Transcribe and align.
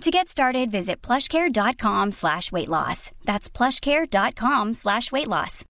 To 0.00 0.10
get 0.10 0.28
started, 0.28 0.70
visit 0.70 1.00
plushcare.com 1.00 2.12
slash 2.12 2.52
weight 2.52 2.68
loss. 2.68 3.10
That's 3.24 3.48
plushcare.com 3.48 4.74
slash 4.74 5.10
weight 5.10 5.28
loss. 5.28 5.64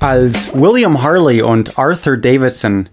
Als 0.00 0.52
William 0.54 1.02
Harley 1.02 1.42
und 1.42 1.76
Arthur 1.76 2.16
Davidson 2.16 2.88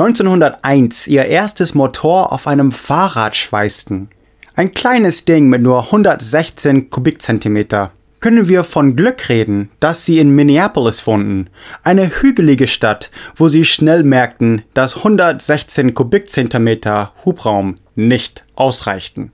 1901 0.00 1.08
ihr 1.08 1.24
erstes 1.24 1.74
Motor 1.74 2.32
auf 2.32 2.46
einem 2.46 2.70
Fahrrad 2.70 3.34
schweißten, 3.34 4.08
ein 4.54 4.70
kleines 4.70 5.24
Ding 5.24 5.48
mit 5.48 5.60
nur 5.60 5.86
116 5.86 6.88
Kubikzentimeter, 6.88 7.90
können 8.20 8.46
wir 8.46 8.62
von 8.62 8.94
Glück 8.94 9.28
reden, 9.28 9.70
dass 9.80 10.04
sie 10.04 10.20
in 10.20 10.36
Minneapolis 10.36 11.04
wohnten, 11.04 11.50
eine 11.82 12.22
hügelige 12.22 12.68
Stadt, 12.68 13.10
wo 13.34 13.48
sie 13.48 13.64
schnell 13.64 14.04
merkten, 14.04 14.62
dass 14.72 14.98
116 14.98 15.94
Kubikzentimeter 15.94 17.12
Hubraum 17.24 17.78
nicht 17.96 18.44
ausreichten. 18.54 19.32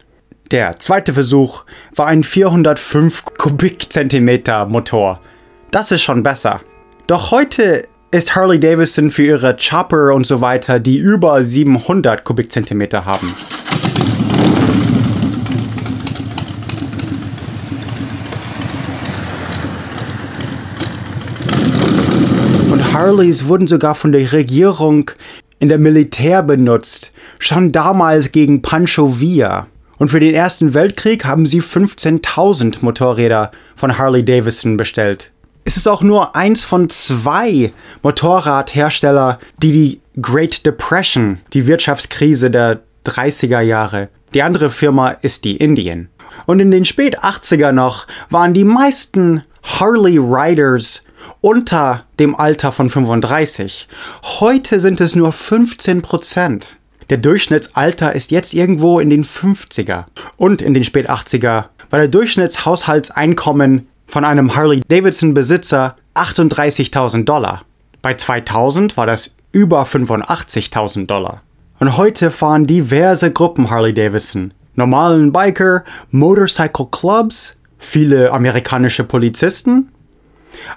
Der 0.50 0.78
zweite 0.78 1.12
Versuch 1.12 1.66
war 1.94 2.06
ein 2.06 2.22
405 2.22 3.24
Kubikzentimeter 3.36 4.64
Motor. 4.64 5.20
Das 5.70 5.92
ist 5.92 6.02
schon 6.02 6.22
besser. 6.22 6.62
Doch 7.06 7.32
heute 7.32 7.86
ist 8.14 8.36
Harley 8.36 8.60
Davidson 8.60 9.10
für 9.10 9.24
ihre 9.24 9.56
Chopper 9.56 10.14
und 10.14 10.24
so 10.24 10.40
weiter, 10.40 10.78
die 10.78 10.98
über 10.98 11.42
700 11.42 12.22
Kubikzentimeter 12.22 13.04
haben. 13.04 13.34
Und 22.70 22.92
Harleys 22.92 23.48
wurden 23.48 23.66
sogar 23.66 23.96
von 23.96 24.12
der 24.12 24.30
Regierung 24.30 25.10
in 25.58 25.68
der 25.68 25.78
Militär 25.78 26.44
benutzt, 26.44 27.12
schon 27.40 27.72
damals 27.72 28.30
gegen 28.30 28.62
Pancho 28.62 29.18
Villa. 29.18 29.66
Und 29.98 30.10
für 30.10 30.20
den 30.20 30.34
Ersten 30.34 30.72
Weltkrieg 30.72 31.24
haben 31.24 31.46
sie 31.46 31.60
15.000 31.60 32.76
Motorräder 32.80 33.50
von 33.74 33.98
Harley 33.98 34.24
Davidson 34.24 34.76
bestellt. 34.76 35.33
Es 35.66 35.78
ist 35.78 35.88
auch 35.88 36.02
nur 36.02 36.36
eins 36.36 36.62
von 36.62 36.90
zwei 36.90 37.72
Motorradhersteller, 38.02 39.38
die 39.62 39.72
die 39.72 40.00
Great 40.20 40.66
Depression, 40.66 41.40
die 41.54 41.66
Wirtschaftskrise 41.66 42.50
der 42.50 42.82
30er 43.06 43.60
Jahre, 43.60 44.10
die 44.34 44.42
andere 44.42 44.68
Firma 44.68 45.10
ist 45.10 45.44
die 45.44 45.56
Indian. 45.56 46.08
Und 46.44 46.60
in 46.60 46.70
den 46.70 46.84
spät 46.84 47.20
80er 47.20 47.72
noch 47.72 48.06
waren 48.28 48.52
die 48.52 48.64
meisten 48.64 49.42
Harley 49.62 50.18
Riders 50.18 51.02
unter 51.40 52.04
dem 52.18 52.34
Alter 52.34 52.70
von 52.70 52.90
35. 52.90 53.88
Heute 54.40 54.80
sind 54.80 55.00
es 55.00 55.14
nur 55.14 55.32
15 55.32 56.02
Prozent. 56.02 56.76
Der 57.08 57.16
Durchschnittsalter 57.18 58.14
ist 58.14 58.30
jetzt 58.30 58.52
irgendwo 58.52 59.00
in 59.00 59.08
den 59.08 59.24
50er. 59.24 60.04
Und 60.36 60.60
in 60.60 60.74
den 60.74 60.84
spät 60.84 61.08
80er 61.08 61.64
war 61.88 61.98
der 61.98 62.08
Durchschnittshaushaltseinkommen 62.08 63.86
von 64.14 64.24
einem 64.24 64.54
Harley-Davidson-Besitzer 64.54 65.96
38.000 66.14 67.24
Dollar. 67.24 67.64
Bei 68.00 68.14
2000 68.14 68.96
war 68.96 69.06
das 69.06 69.34
über 69.50 69.82
85.000 69.82 71.06
Dollar. 71.06 71.42
Und 71.80 71.96
heute 71.96 72.30
fahren 72.30 72.62
diverse 72.62 73.32
Gruppen 73.32 73.70
Harley-Davidson. 73.70 74.54
Normalen 74.76 75.32
Biker, 75.32 75.82
Motorcycle 76.12 76.86
Clubs, 76.92 77.56
viele 77.76 78.30
amerikanische 78.30 79.02
Polizisten, 79.02 79.90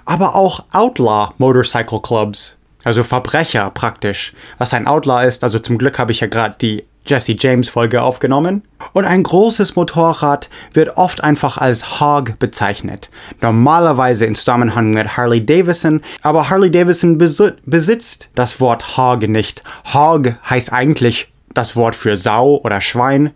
aber 0.04 0.34
auch 0.34 0.64
Outlaw 0.72 1.28
Motorcycle 1.38 2.00
Clubs, 2.02 2.56
also 2.82 3.04
Verbrecher 3.04 3.70
praktisch. 3.70 4.32
Was 4.58 4.74
ein 4.74 4.88
Outlaw 4.88 5.24
ist, 5.24 5.44
also 5.44 5.60
zum 5.60 5.78
Glück 5.78 6.00
habe 6.00 6.10
ich 6.10 6.18
ja 6.18 6.26
gerade 6.26 6.56
die 6.60 6.82
Jesse 7.08 7.36
James 7.38 7.68
Folge 7.68 8.02
aufgenommen. 8.02 8.62
Und 8.92 9.04
ein 9.04 9.22
großes 9.22 9.76
Motorrad 9.76 10.48
wird 10.72 10.96
oft 10.96 11.24
einfach 11.24 11.58
als 11.58 12.00
Hog 12.00 12.38
bezeichnet. 12.38 13.10
Normalerweise 13.40 14.26
in 14.26 14.34
Zusammenhang 14.34 14.90
mit 14.90 15.16
Harley 15.16 15.44
Davidson, 15.44 16.02
aber 16.22 16.50
Harley 16.50 16.70
Davidson 16.70 17.18
besitzt 17.18 18.28
das 18.34 18.60
Wort 18.60 18.96
Hog 18.96 19.28
nicht. 19.28 19.62
Hog 19.92 20.34
heißt 20.48 20.72
eigentlich 20.72 21.32
das 21.54 21.76
Wort 21.76 21.94
für 21.94 22.16
Sau 22.16 22.60
oder 22.62 22.80
Schwein, 22.80 23.30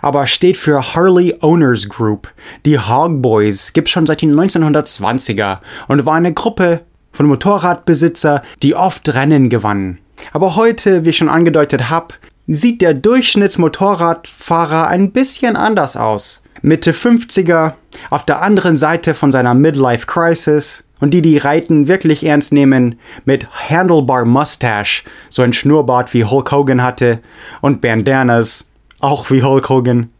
aber 0.00 0.26
steht 0.26 0.56
für 0.56 0.94
Harley 0.94 1.34
Owners 1.40 1.88
Group. 1.88 2.32
Die 2.66 2.78
Hog 2.78 3.22
Boys 3.22 3.72
gibt 3.72 3.88
schon 3.88 4.06
seit 4.06 4.22
den 4.22 4.34
1920er 4.34 5.58
und 5.88 6.06
war 6.06 6.14
eine 6.14 6.32
Gruppe 6.32 6.82
von 7.10 7.26
Motorradbesitzer, 7.26 8.42
die 8.62 8.74
oft 8.74 9.12
Rennen 9.14 9.48
gewannen. 9.48 9.98
Aber 10.32 10.56
heute, 10.56 11.04
wie 11.04 11.10
ich 11.10 11.16
schon 11.16 11.28
angedeutet 11.28 11.90
habe, 11.90 12.14
sieht 12.46 12.82
der 12.82 12.94
Durchschnittsmotorradfahrer 12.94 14.88
ein 14.88 15.12
bisschen 15.12 15.56
anders 15.56 15.96
aus. 15.96 16.42
Mitte 16.62 16.92
50er, 16.92 17.72
auf 18.10 18.24
der 18.24 18.42
anderen 18.42 18.76
Seite 18.76 19.14
von 19.14 19.32
seiner 19.32 19.54
Midlife 19.54 20.06
Crisis 20.06 20.84
und 21.00 21.10
die, 21.10 21.22
die 21.22 21.38
Reiten 21.38 21.88
wirklich 21.88 22.24
ernst 22.24 22.52
nehmen, 22.52 23.00
mit 23.24 23.48
Handlebar 23.68 24.24
Mustache, 24.24 25.02
so 25.28 25.42
ein 25.42 25.52
Schnurrbart 25.52 26.14
wie 26.14 26.24
Hulk 26.24 26.52
Hogan 26.52 26.82
hatte, 26.82 27.18
und 27.60 27.80
Bandanas, 27.80 28.68
auch 29.00 29.28
wie 29.30 29.42
Hulk 29.42 29.68
Hogan, 29.68 30.10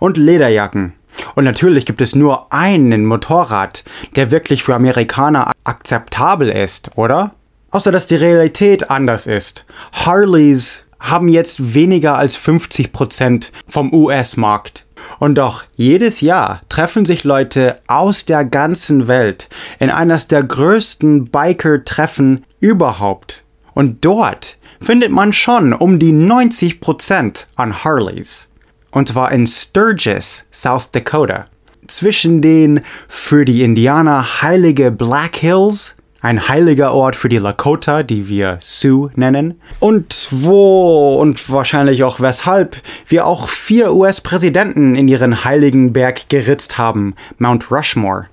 und 0.00 0.16
Lederjacken. 0.16 0.94
Und 1.34 1.44
natürlich 1.44 1.84
gibt 1.84 2.00
es 2.00 2.14
nur 2.14 2.50
einen 2.50 3.04
Motorrad, 3.04 3.84
der 4.16 4.30
wirklich 4.30 4.62
für 4.62 4.74
Amerikaner 4.74 5.52
akzeptabel 5.64 6.48
ist, 6.48 6.96
oder? 6.96 7.34
Außer 7.70 7.92
dass 7.92 8.06
die 8.06 8.16
Realität 8.16 8.90
anders 8.90 9.26
ist. 9.26 9.66
Harleys 9.92 10.85
haben 11.00 11.28
jetzt 11.28 11.74
weniger 11.74 12.16
als 12.16 12.36
50 12.36 12.92
Prozent 12.92 13.52
vom 13.68 13.92
US-Markt. 13.92 14.86
Und 15.18 15.36
doch 15.36 15.64
jedes 15.76 16.20
Jahr 16.20 16.62
treffen 16.68 17.04
sich 17.04 17.24
Leute 17.24 17.80
aus 17.86 18.24
der 18.24 18.44
ganzen 18.44 19.08
Welt 19.08 19.48
in 19.78 19.90
eines 19.90 20.28
der 20.28 20.42
größten 20.42 21.26
Biker-Treffen 21.26 22.44
überhaupt. 22.60 23.44
Und 23.72 24.04
dort 24.04 24.58
findet 24.80 25.10
man 25.10 25.32
schon 25.32 25.72
um 25.72 25.98
die 25.98 26.12
90% 26.12 27.46
an 27.56 27.84
Harleys. 27.84 28.48
Und 28.90 29.08
zwar 29.08 29.32
in 29.32 29.46
Sturgis, 29.46 30.48
South 30.52 30.90
Dakota. 30.90 31.44
Zwischen 31.86 32.42
den 32.42 32.80
für 33.08 33.44
die 33.44 33.62
Indianer 33.62 34.42
heilige 34.42 34.90
Black 34.90 35.36
Hills 35.36 35.96
ein 36.26 36.48
heiliger 36.48 36.92
Ort 36.92 37.14
für 37.14 37.28
die 37.28 37.38
Lakota, 37.38 38.02
die 38.02 38.26
wir 38.26 38.58
Sioux 38.60 39.10
nennen, 39.14 39.60
und 39.78 40.26
wo 40.32 41.20
und 41.20 41.48
wahrscheinlich 41.50 42.02
auch 42.02 42.18
weshalb 42.18 42.82
wir 43.06 43.28
auch 43.28 43.48
vier 43.48 43.94
US-Präsidenten 43.94 44.96
in 44.96 45.06
ihren 45.06 45.44
heiligen 45.44 45.92
Berg 45.92 46.28
geritzt 46.28 46.78
haben, 46.78 47.14
Mount 47.38 47.70
Rushmore. 47.70 48.26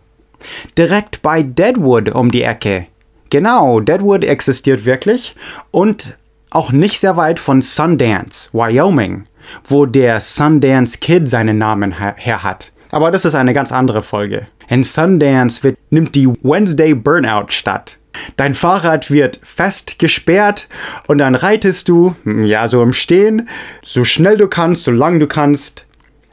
Direkt 0.75 1.21
bei 1.21 1.43
Deadwood 1.43 2.09
um 2.09 2.31
die 2.31 2.41
Ecke. 2.41 2.87
Genau, 3.29 3.79
Deadwood 3.79 4.23
existiert 4.23 4.85
wirklich 4.85 5.35
und 5.69 6.17
auch 6.49 6.71
nicht 6.71 6.99
sehr 6.99 7.15
weit 7.15 7.39
von 7.39 7.61
Sundance, 7.61 8.49
Wyoming, 8.53 9.25
wo 9.65 9.85
der 9.85 10.19
Sundance 10.19 10.97
Kid 10.97 11.29
seinen 11.29 11.59
Namen 11.59 11.91
her 11.91 12.41
hat. 12.41 12.71
Aber 12.89 13.11
das 13.11 13.25
ist 13.25 13.35
eine 13.35 13.53
ganz 13.53 13.71
andere 13.71 14.01
Folge. 14.01 14.47
In 14.69 14.83
Sundance 14.83 15.63
wird, 15.63 15.77
nimmt 15.89 16.15
die 16.15 16.27
Wednesday 16.27 16.93
Burnout 16.93 17.49
statt. 17.49 17.97
Dein 18.37 18.53
Fahrrad 18.53 19.09
wird 19.11 19.39
fest 19.43 19.97
gesperrt 19.99 20.67
und 21.07 21.17
dann 21.17 21.35
reitest 21.35 21.89
du, 21.89 22.15
hm, 22.23 22.45
ja, 22.45 22.67
so 22.67 22.81
im 22.81 22.93
Stehen, 22.93 23.49
so 23.81 24.03
schnell 24.03 24.37
du 24.37 24.47
kannst, 24.47 24.83
so 24.83 24.91
lang 24.91 25.19
du 25.19 25.27
kannst, 25.27 25.85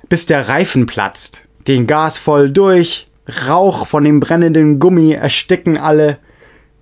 bis 0.09 0.27
der 0.27 0.49
Reifen 0.49 0.87
platzt. 0.87 1.47
Den 1.67 1.87
Gas 1.87 2.19
voll 2.19 2.50
durch, 2.50 3.09
Rauch 3.49 3.87
von 3.87 4.05
dem 4.05 4.21
brennenden 4.21 4.79
Gummi 4.79 5.12
ersticken 5.12 5.79
alle, 5.79 6.19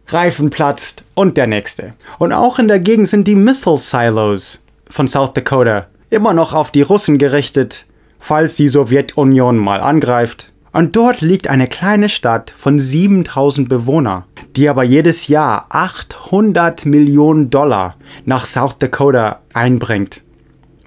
Reifen 0.08 0.50
platzt 0.50 1.04
und 1.14 1.36
der 1.36 1.46
nächste. 1.46 1.94
Und 2.18 2.32
auch 2.32 2.58
in 2.58 2.68
der 2.68 2.80
Gegend 2.80 3.08
sind 3.08 3.28
die 3.28 3.34
Missile 3.34 3.78
Silos 3.78 4.64
von 4.88 5.06
South 5.06 5.34
Dakota 5.34 5.86
immer 6.10 6.32
noch 6.32 6.54
auf 6.54 6.70
die 6.70 6.82
Russen 6.82 7.18
gerichtet 7.18 7.84
falls 8.18 8.56
die 8.56 8.68
Sowjetunion 8.68 9.56
mal 9.56 9.80
angreift. 9.80 10.52
Und 10.78 10.94
dort 10.94 11.22
liegt 11.22 11.48
eine 11.48 11.66
kleine 11.66 12.08
Stadt 12.08 12.54
von 12.56 12.78
7000 12.78 13.69
Bewohnern, 13.69 14.22
die 14.54 14.69
aber 14.69 14.84
jedes 14.84 15.26
Jahr 15.26 15.66
800 15.70 16.86
Millionen 16.86 17.50
Dollar 17.50 17.96
nach 18.26 18.46
South 18.46 18.78
Dakota 18.78 19.40
einbringt. 19.52 20.22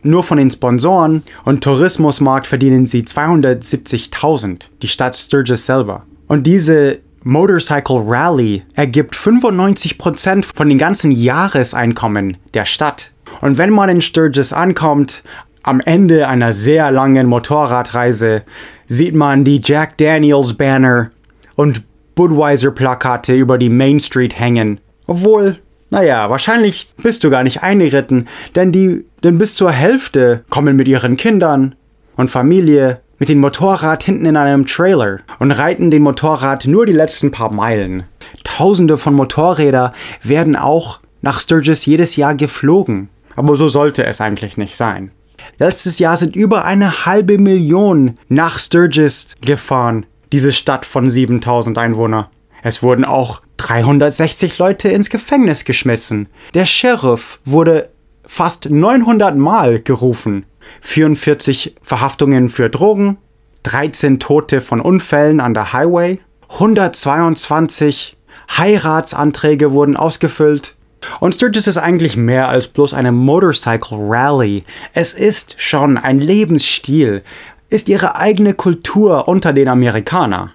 Nur 0.01 0.23
von 0.23 0.37
den 0.37 0.49
Sponsoren 0.49 1.23
und 1.43 1.61
Tourismusmarkt 1.61 2.47
verdienen 2.47 2.85
sie 2.85 3.01
270.000, 3.01 4.69
die 4.81 4.87
Stadt 4.87 5.17
Sturgis 5.17 5.65
selber. 5.65 6.03
Und 6.29 6.47
diese 6.47 6.99
Motorcycle 7.23 8.01
Rally 8.05 8.63
ergibt 8.75 9.13
95% 9.13 10.55
von 10.55 10.69
den 10.69 10.77
ganzen 10.77 11.11
Jahreseinkommen 11.11 12.37
der 12.53 12.63
Stadt. 12.63 13.11
Und 13.41 13.57
wenn 13.57 13.71
man 13.71 13.89
in 13.89 13.99
Sturgis 13.99 14.53
ankommt, 14.53 15.21
am 15.63 15.79
Ende 15.79 16.27
einer 16.27 16.53
sehr 16.53 16.91
langen 16.91 17.27
Motorradreise, 17.27 18.43
sieht 18.91 19.15
man 19.15 19.45
die 19.45 19.61
Jack 19.63 19.97
Daniels 19.97 20.53
Banner 20.55 21.11
und 21.55 21.81
Budweiser 22.13 22.71
Plakate 22.71 23.33
über 23.33 23.57
die 23.57 23.69
Main 23.69 24.01
Street 24.01 24.37
hängen. 24.37 24.81
Obwohl 25.07 25.59
naja, 25.89 26.29
wahrscheinlich 26.29 26.89
bist 27.01 27.23
du 27.23 27.29
gar 27.29 27.43
nicht 27.43 27.63
eingeritten, 27.63 28.27
denn 28.55 28.73
die, 28.73 29.05
denn 29.23 29.37
bis 29.37 29.55
zur 29.55 29.71
Hälfte 29.71 30.43
kommen 30.49 30.75
mit 30.75 30.89
ihren 30.89 31.15
Kindern 31.15 31.75
und 32.17 32.29
Familie 32.29 32.99
mit 33.17 33.29
dem 33.29 33.39
Motorrad 33.39 34.03
hinten 34.03 34.25
in 34.25 34.35
einem 34.35 34.65
Trailer 34.65 35.19
und 35.39 35.51
reiten 35.51 35.89
den 35.89 36.01
Motorrad 36.01 36.65
nur 36.67 36.85
die 36.85 36.91
letzten 36.91 37.31
paar 37.31 37.53
Meilen. 37.53 38.03
Tausende 38.43 38.97
von 38.97 39.13
Motorrädern 39.13 39.91
werden 40.21 40.57
auch 40.57 40.99
nach 41.21 41.39
Sturgis 41.39 41.85
jedes 41.85 42.17
Jahr 42.17 42.35
geflogen. 42.35 43.07
Aber 43.37 43.55
so 43.55 43.69
sollte 43.69 44.05
es 44.05 44.19
eigentlich 44.19 44.57
nicht 44.57 44.75
sein. 44.75 45.11
Letztes 45.57 45.99
Jahr 45.99 46.17
sind 46.17 46.35
über 46.35 46.65
eine 46.65 47.05
halbe 47.05 47.37
Million 47.37 48.15
nach 48.29 48.59
Sturgis 48.59 49.35
gefahren, 49.41 50.05
diese 50.31 50.51
Stadt 50.51 50.85
von 50.85 51.09
7000 51.09 51.77
Einwohnern. 51.77 52.27
Es 52.63 52.83
wurden 52.83 53.05
auch 53.05 53.41
360 53.57 54.57
Leute 54.57 54.89
ins 54.89 55.09
Gefängnis 55.09 55.65
geschmissen. 55.65 56.27
Der 56.53 56.65
Sheriff 56.65 57.39
wurde 57.45 57.89
fast 58.25 58.69
900 58.69 59.35
Mal 59.37 59.79
gerufen. 59.81 60.45
44 60.81 61.75
Verhaftungen 61.81 62.49
für 62.49 62.69
Drogen, 62.69 63.17
13 63.63 64.19
Tote 64.19 64.61
von 64.61 64.79
Unfällen 64.79 65.39
an 65.39 65.53
der 65.53 65.73
Highway, 65.73 66.19
122 66.49 68.17
Heiratsanträge 68.57 69.71
wurden 69.71 69.95
ausgefüllt. 69.95 70.75
Und 71.19 71.35
Sturgis 71.35 71.67
ist 71.67 71.77
eigentlich 71.77 72.15
mehr 72.15 72.49
als 72.49 72.67
bloß 72.67 72.93
eine 72.93 73.11
Motorcycle 73.11 73.97
Rally. 73.99 74.63
Es 74.93 75.13
ist 75.13 75.55
schon 75.57 75.97
ein 75.97 76.19
Lebensstil, 76.19 77.23
ist 77.69 77.89
ihre 77.89 78.17
eigene 78.17 78.53
Kultur 78.53 79.27
unter 79.27 79.53
den 79.53 79.67
Amerikanern. 79.67 80.51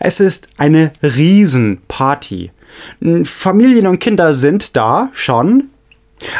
Es 0.00 0.20
ist 0.20 0.48
eine 0.56 0.92
Riesenparty. 1.02 2.50
Familien 3.24 3.86
und 3.86 4.00
Kinder 4.00 4.34
sind 4.34 4.76
da 4.76 5.10
schon, 5.12 5.70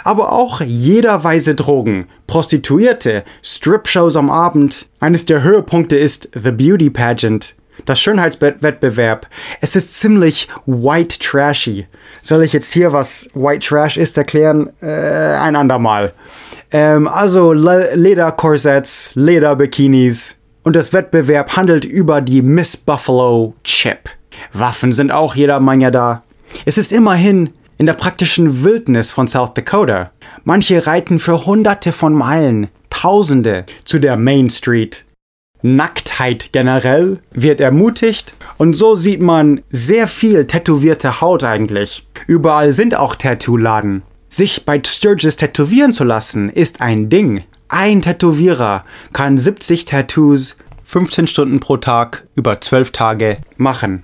aber 0.02 0.32
auch 0.32 0.60
jederweise 0.60 1.54
Drogen, 1.54 2.08
Prostituierte, 2.26 3.24
Strip-Shows 3.42 4.16
am 4.16 4.30
Abend. 4.30 4.86
Eines 5.00 5.26
der 5.26 5.42
Höhepunkte 5.42 5.96
ist 5.96 6.30
The 6.34 6.50
Beauty 6.50 6.90
Pageant, 6.90 7.54
das 7.84 8.00
Schönheitswettbewerb. 8.00 9.26
Es 9.60 9.76
ist 9.76 9.98
ziemlich 9.98 10.48
white 10.66 11.18
trashy. 11.18 11.86
Soll 12.22 12.42
ich 12.42 12.52
jetzt 12.52 12.72
hier, 12.72 12.92
was 12.92 13.28
White 13.34 13.66
Trash 13.66 13.96
ist, 13.96 14.16
erklären? 14.16 14.70
Äh, 14.80 14.86
ein 14.86 15.56
andermal. 15.56 16.12
Ähm, 16.70 17.08
also 17.08 17.52
Le 17.52 17.94
Lederkorsetts, 17.94 19.12
Lederbikinis, 19.14 20.40
und 20.62 20.74
das 20.74 20.92
Wettbewerb 20.92 21.56
handelt 21.56 21.84
über 21.84 22.22
die 22.22 22.40
Miss 22.40 22.76
Buffalo 22.76 23.54
Chip. 23.64 24.08
Waffen 24.52 24.92
sind 24.92 25.12
auch 25.12 25.34
jeder 25.34 25.60
Menge 25.60 25.90
da. 25.90 26.22
Es 26.64 26.78
ist 26.78 26.90
immerhin 26.90 27.50
in 27.76 27.86
der 27.86 27.92
praktischen 27.92 28.64
Wildnis 28.64 29.10
von 29.10 29.28
South 29.28 29.52
Dakota. 29.54 30.10
Manche 30.44 30.86
reiten 30.86 31.18
für 31.18 31.44
hunderte 31.44 31.92
von 31.92 32.14
Meilen, 32.14 32.68
Tausende 32.88 33.66
zu 33.84 33.98
der 33.98 34.16
Main 34.16 34.48
Street. 34.48 35.04
Nacktheit 35.66 36.50
generell 36.52 37.20
wird 37.32 37.58
ermutigt 37.58 38.34
und 38.58 38.74
so 38.74 38.96
sieht 38.96 39.22
man 39.22 39.62
sehr 39.70 40.08
viel 40.08 40.44
tätowierte 40.46 41.22
Haut 41.22 41.42
eigentlich. 41.42 42.06
Überall 42.26 42.72
sind 42.72 42.94
auch 42.94 43.16
Tattoo-Laden. 43.16 44.02
Sich 44.28 44.66
bei 44.66 44.78
Sturgis 44.84 45.36
tätowieren 45.36 45.92
zu 45.92 46.04
lassen 46.04 46.50
ist 46.50 46.82
ein 46.82 47.08
Ding. 47.08 47.44
Ein 47.68 48.02
Tätowierer 48.02 48.84
kann 49.14 49.38
70 49.38 49.86
Tattoos 49.86 50.58
15 50.82 51.28
Stunden 51.28 51.60
pro 51.60 51.78
Tag 51.78 52.26
über 52.34 52.60
12 52.60 52.90
Tage 52.90 53.38
machen. 53.56 54.02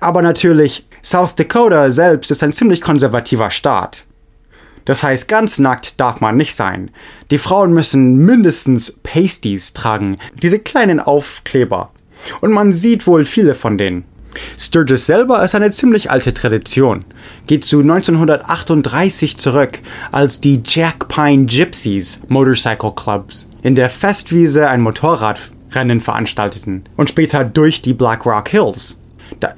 Aber 0.00 0.22
natürlich, 0.22 0.86
South 1.04 1.34
Dakota 1.34 1.90
selbst 1.90 2.30
ist 2.30 2.42
ein 2.42 2.54
ziemlich 2.54 2.80
konservativer 2.80 3.50
Staat. 3.50 4.06
Das 4.86 5.02
heißt, 5.02 5.28
ganz 5.28 5.58
nackt 5.58 6.00
darf 6.00 6.22
man 6.22 6.38
nicht 6.38 6.54
sein. 6.54 6.90
Die 7.30 7.38
Frauen 7.38 7.72
müssen 7.74 8.16
mindestens 8.16 8.92
Pasties 9.02 9.74
tragen, 9.74 10.16
diese 10.42 10.58
kleinen 10.58 11.00
Aufkleber. 11.00 11.90
Und 12.40 12.52
man 12.52 12.72
sieht 12.72 13.06
wohl 13.06 13.26
viele 13.26 13.54
von 13.54 13.76
denen. 13.76 14.04
Sturgis 14.58 15.06
selber 15.06 15.42
ist 15.42 15.54
eine 15.54 15.70
ziemlich 15.70 16.10
alte 16.10 16.34
Tradition, 16.34 17.04
geht 17.46 17.64
zu 17.64 17.80
1938 17.80 19.38
zurück, 19.38 19.80
als 20.12 20.40
die 20.40 20.62
Jack 20.64 21.08
Pine 21.08 21.46
Gypsies 21.46 22.22
Motorcycle 22.28 22.92
Clubs 22.94 23.48
in 23.62 23.74
der 23.74 23.90
Festwiese 23.90 24.68
ein 24.68 24.82
Motorradrennen 24.82 26.00
veranstalteten 26.00 26.84
und 26.96 27.08
später 27.08 27.44
durch 27.44 27.82
die 27.82 27.94
Black 27.94 28.26
Rock 28.26 28.50
Hills. 28.50 29.00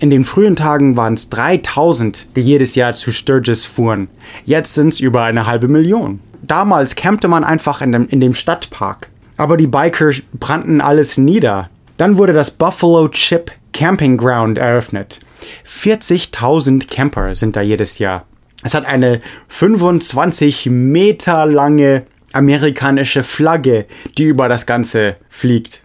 In 0.00 0.10
den 0.10 0.24
frühen 0.24 0.56
Tagen 0.56 0.96
waren 0.96 1.14
es 1.14 1.30
3000, 1.30 2.36
die 2.36 2.40
jedes 2.40 2.74
Jahr 2.74 2.94
zu 2.94 3.12
Sturgis 3.12 3.66
fuhren. 3.66 4.08
Jetzt 4.44 4.74
sind 4.74 4.88
es 4.88 5.00
über 5.00 5.22
eine 5.22 5.46
halbe 5.46 5.68
Million. 5.68 6.20
Damals 6.42 6.94
campte 6.96 7.28
man 7.28 7.44
einfach 7.44 7.80
in 7.80 7.92
dem, 7.92 8.08
in 8.08 8.20
dem 8.20 8.34
Stadtpark. 8.34 9.08
Aber 9.36 9.56
die 9.56 9.66
Biker 9.66 10.10
brannten 10.34 10.80
alles 10.80 11.16
nieder. 11.18 11.68
Dann 11.96 12.16
wurde 12.16 12.32
das 12.32 12.50
Buffalo 12.50 13.08
Chip 13.08 13.52
Camping 13.72 14.16
Ground 14.16 14.58
eröffnet. 14.58 15.20
40.000 15.66 16.88
Camper 16.88 17.34
sind 17.34 17.54
da 17.54 17.60
jedes 17.60 17.98
Jahr. 17.98 18.24
Es 18.64 18.74
hat 18.74 18.86
eine 18.86 19.20
25 19.48 20.66
Meter 20.66 21.46
lange 21.46 22.04
amerikanische 22.32 23.22
Flagge, 23.22 23.86
die 24.16 24.24
über 24.24 24.48
das 24.48 24.66
Ganze 24.66 25.16
fliegt. 25.28 25.82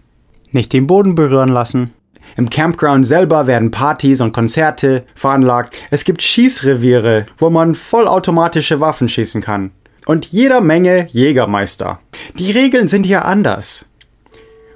Nicht 0.50 0.72
den 0.72 0.86
Boden 0.86 1.14
berühren 1.14 1.48
lassen. 1.48 1.92
Im 2.36 2.50
Campground 2.50 3.06
selber 3.06 3.46
werden 3.46 3.70
Partys 3.70 4.20
und 4.20 4.32
Konzerte 4.32 5.04
veranlagt. 5.14 5.76
Es 5.90 6.04
gibt 6.04 6.22
Schießreviere, 6.22 7.26
wo 7.38 7.50
man 7.50 7.74
vollautomatische 7.74 8.80
Waffen 8.80 9.08
schießen 9.08 9.40
kann. 9.40 9.70
Und 10.06 10.26
jeder 10.26 10.60
Menge 10.60 11.06
Jägermeister. 11.10 12.00
Die 12.38 12.50
Regeln 12.50 12.88
sind 12.88 13.04
hier 13.04 13.24
anders. 13.24 13.88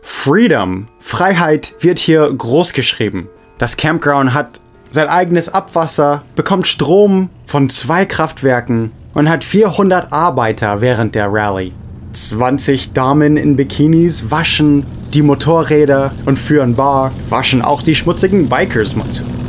Freedom, 0.03 0.87
Freiheit 1.01 1.75
wird 1.81 1.99
hier 1.99 2.33
groß 2.33 2.73
geschrieben. 2.73 3.29
Das 3.59 3.77
Campground 3.77 4.33
hat 4.33 4.61
sein 4.91 5.09
eigenes 5.09 5.53
Abwasser, 5.53 6.23
bekommt 6.35 6.67
Strom 6.67 7.29
von 7.47 7.69
zwei 7.69 8.07
Kraftwerken 8.07 8.93
und 9.13 9.29
hat 9.29 9.45
400 9.45 10.13
Arbeiter 10.13 10.81
während 10.81 11.15
der 11.15 11.27
Rallye. 11.31 11.73
20 12.13 12.93
Damen 12.93 13.37
in 13.37 13.57
Bikinis 13.57 14.31
waschen 14.31 14.87
die 15.15 15.23
Motorräder 15.23 16.13
und 16.27 16.39
führen 16.39 16.75
Bar, 16.75 17.13
waschen 17.29 17.63
auch 17.63 17.83
die 17.83 17.95
schmutzigen 17.95 18.49
Bikers 18.49 18.97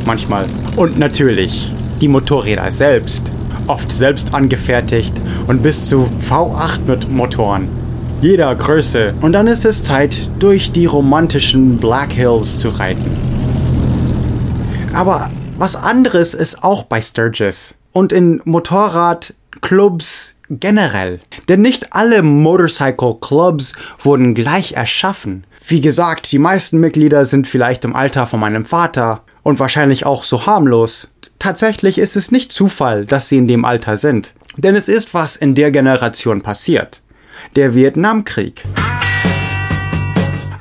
manchmal. 0.06 0.48
Und 0.76 0.98
natürlich 0.98 1.72
die 2.00 2.08
Motorräder 2.08 2.70
selbst, 2.70 3.32
oft 3.66 3.92
selbst 3.92 4.34
angefertigt 4.34 5.12
und 5.46 5.62
bis 5.62 5.86
zu 5.86 6.06
V8 6.28 6.86
mit 6.86 7.10
Motoren 7.10 7.68
jeder 8.20 8.54
Größe. 8.54 9.14
Und 9.22 9.32
dann 9.32 9.46
ist 9.46 9.64
es 9.64 9.82
Zeit, 9.82 10.28
durch 10.38 10.72
die 10.72 10.86
romantischen 10.86 11.78
Black 11.78 12.12
Hills 12.12 12.58
zu 12.58 12.68
reiten. 12.68 13.16
Aber 14.92 15.30
was 15.56 15.76
anderes 15.76 16.34
ist 16.34 16.62
auch 16.62 16.84
bei 16.84 17.00
Sturgis 17.00 17.76
und 17.92 18.12
in 18.12 18.40
Motorradclubs 19.60 20.40
generell. 20.48 21.20
Denn 21.48 21.62
nicht 21.62 21.92
alle 21.92 22.22
Motorcycle 22.22 23.16
Clubs 23.20 23.74
wurden 24.00 24.34
gleich 24.34 24.72
erschaffen. 24.72 25.44
Wie 25.66 25.80
gesagt, 25.80 26.32
die 26.32 26.38
meisten 26.38 26.78
Mitglieder 26.78 27.24
sind 27.24 27.46
vielleicht 27.46 27.84
im 27.84 27.94
Alter 27.94 28.26
von 28.26 28.40
meinem 28.40 28.64
Vater 28.64 29.22
und 29.42 29.58
wahrscheinlich 29.58 30.06
auch 30.06 30.24
so 30.24 30.46
harmlos. 30.46 31.14
Tatsächlich 31.38 31.98
ist 31.98 32.16
es 32.16 32.30
nicht 32.30 32.52
Zufall, 32.52 33.04
dass 33.04 33.28
sie 33.28 33.38
in 33.38 33.48
dem 33.48 33.64
Alter 33.64 33.96
sind. 33.96 34.34
Denn 34.56 34.74
es 34.74 34.88
ist 34.88 35.14
was 35.14 35.36
in 35.36 35.54
der 35.54 35.70
Generation 35.70 36.42
passiert 36.42 37.02
der 37.56 37.74
Vietnamkrieg. 37.74 38.62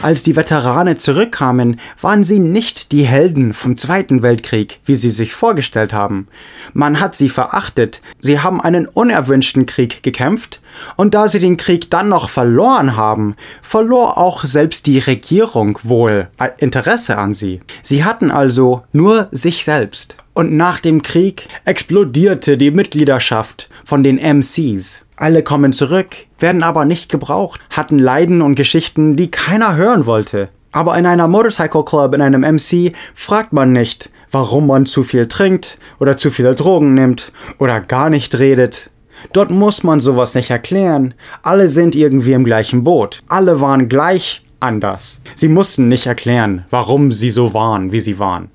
Als 0.02 0.24
die 0.24 0.38
Veterane 0.38 0.98
zurückkamen, 0.98 1.78
waren 2.00 2.24
sie 2.24 2.40
nicht 2.40 2.94
die 2.94 3.04
Helden 3.04 3.52
vom 3.52 3.76
Zweiten 3.76 4.22
Weltkrieg, 4.22 4.80
wie 4.86 4.96
sie 4.96 5.10
sich 5.10 5.34
vorgestellt 5.34 5.92
haben. 5.92 6.30
Man 6.72 7.02
hat 7.02 7.16
sie 7.16 7.28
verachtet, 7.28 8.02
sie 8.22 8.40
haben 8.40 8.62
einen 8.62 8.88
unerwünschten 8.88 9.66
Krieg 9.66 10.02
gekämpft, 10.02 10.62
und 10.96 11.14
da 11.14 11.28
sie 11.28 11.40
den 11.40 11.58
Krieg 11.58 11.90
dann 11.90 12.10
noch 12.10 12.30
verloren 12.30 12.96
haben, 12.96 13.36
verlor 13.62 14.18
auch 14.18 14.44
selbst 14.44 14.88
die 14.88 15.00
Regierung 15.00 15.80
wohl 15.84 16.28
Interesse 16.58 17.18
an 17.18 17.34
sie. 17.34 17.60
Sie 17.84 18.04
hatten 18.04 18.32
also 18.32 18.84
nur 18.92 19.28
sich 19.32 19.64
selbst. 19.64 20.18
Und 20.34 20.56
nach 20.56 20.80
dem 20.80 21.02
Krieg 21.02 21.48
explodierte 21.66 22.58
die 22.58 22.72
Mitgliedschaft 22.72 23.70
von 23.84 24.04
den 24.04 24.18
MCs. 24.18 25.08
Alle 25.18 25.44
kommen 25.44 25.74
zurück, 25.74 26.16
werden 26.40 26.64
aber 26.64 26.86
nicht 26.86 27.12
gebraucht, 27.12 27.60
hatten 27.72 28.00
Leiden 28.00 28.42
und 28.42 28.56
Geschichten, 28.56 29.18
die 29.18 29.32
keiner 29.32 29.76
hören 29.76 30.06
wollte. 30.06 30.50
Aber 30.72 30.98
in 30.98 31.06
einer 31.06 31.28
Motorcycle 31.28 31.84
Club, 31.84 32.14
in 32.14 32.22
einem 32.22 32.42
MC, 32.42 32.94
fragt 33.16 33.54
man 33.54 33.74
nicht, 33.74 34.12
warum 34.32 34.68
man 34.68 34.86
zu 34.86 35.04
viel 35.04 35.28
trinkt 35.28 35.78
oder 36.00 36.18
zu 36.18 36.32
viele 36.32 36.56
Drogen 36.56 36.94
nimmt 36.94 37.32
oder 37.58 37.82
gar 37.82 38.10
nicht 38.10 38.38
redet. 38.38 38.92
Dort 39.34 39.52
muss 39.52 39.84
man 39.84 40.00
sowas 40.00 40.36
nicht 40.36 40.50
erklären. 40.50 41.14
Alle 41.44 41.70
sind 41.70 41.96
irgendwie 41.96 42.34
im 42.34 42.44
gleichen 42.44 42.84
Boot. 42.84 43.22
Alle 43.28 43.62
waren 43.62 43.90
gleich 43.90 44.44
anders. 44.60 45.22
Sie 45.36 45.48
mussten 45.48 45.88
nicht 45.88 46.08
erklären, 46.08 46.66
warum 46.70 47.12
sie 47.12 47.32
so 47.32 47.54
waren, 47.54 47.92
wie 47.92 48.00
sie 48.00 48.20
waren. 48.20 48.50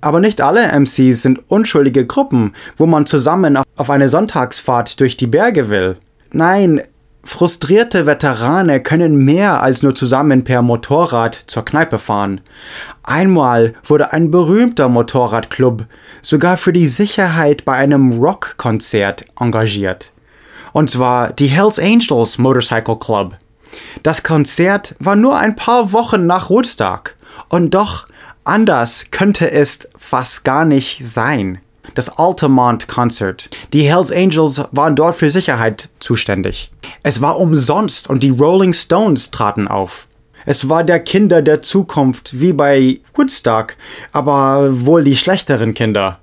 Aber 0.00 0.20
nicht 0.20 0.40
alle 0.40 0.68
MCs 0.72 1.22
sind 1.22 1.42
unschuldige 1.48 2.06
Gruppen, 2.06 2.54
wo 2.76 2.86
man 2.86 3.06
zusammen 3.06 3.58
auf 3.76 3.90
eine 3.90 4.08
Sonntagsfahrt 4.08 4.98
durch 5.00 5.16
die 5.16 5.26
Berge 5.26 5.68
will. 5.68 5.96
Nein, 6.32 6.80
frustrierte 7.22 8.06
Veterane 8.06 8.80
können 8.80 9.16
mehr 9.24 9.62
als 9.62 9.82
nur 9.82 9.94
zusammen 9.94 10.44
per 10.44 10.62
Motorrad 10.62 11.44
zur 11.46 11.64
Kneipe 11.64 11.98
fahren. 11.98 12.40
Einmal 13.02 13.74
wurde 13.84 14.12
ein 14.12 14.30
berühmter 14.30 14.88
Motorradclub 14.88 15.86
sogar 16.22 16.56
für 16.56 16.72
die 16.72 16.88
Sicherheit 16.88 17.64
bei 17.64 17.74
einem 17.74 18.12
Rockkonzert 18.12 19.24
engagiert. 19.38 20.12
Und 20.72 20.90
zwar 20.90 21.32
die 21.32 21.48
Hells 21.48 21.78
Angels 21.78 22.38
Motorcycle 22.38 22.98
Club. 22.98 23.36
Das 24.02 24.22
Konzert 24.22 24.94
war 24.98 25.16
nur 25.16 25.36
ein 25.38 25.56
paar 25.56 25.92
Wochen 25.92 26.26
nach 26.26 26.50
Woodstock. 26.50 27.14
Und 27.48 27.74
doch, 27.74 28.06
anders 28.44 29.06
könnte 29.10 29.50
es 29.50 29.88
fast 29.96 30.44
gar 30.44 30.64
nicht 30.64 31.04
sein 31.04 31.60
das 31.94 32.18
Altamont 32.18 32.88
Concert. 32.88 33.50
Die 33.72 33.82
Hells 33.82 34.12
Angels 34.12 34.62
waren 34.72 34.96
dort 34.96 35.16
für 35.16 35.30
Sicherheit 35.30 35.88
zuständig. 36.00 36.70
Es 37.02 37.20
war 37.20 37.38
umsonst 37.38 38.08
und 38.08 38.22
die 38.22 38.30
Rolling 38.30 38.72
Stones 38.72 39.30
traten 39.30 39.68
auf. 39.68 40.06
Es 40.46 40.68
war 40.68 40.84
der 40.84 41.00
Kinder 41.00 41.42
der 41.42 41.62
Zukunft 41.62 42.40
wie 42.40 42.52
bei 42.52 43.00
Woodstock, 43.14 43.76
aber 44.12 44.86
wohl 44.86 45.04
die 45.04 45.16
schlechteren 45.16 45.74
Kinder. 45.74 46.18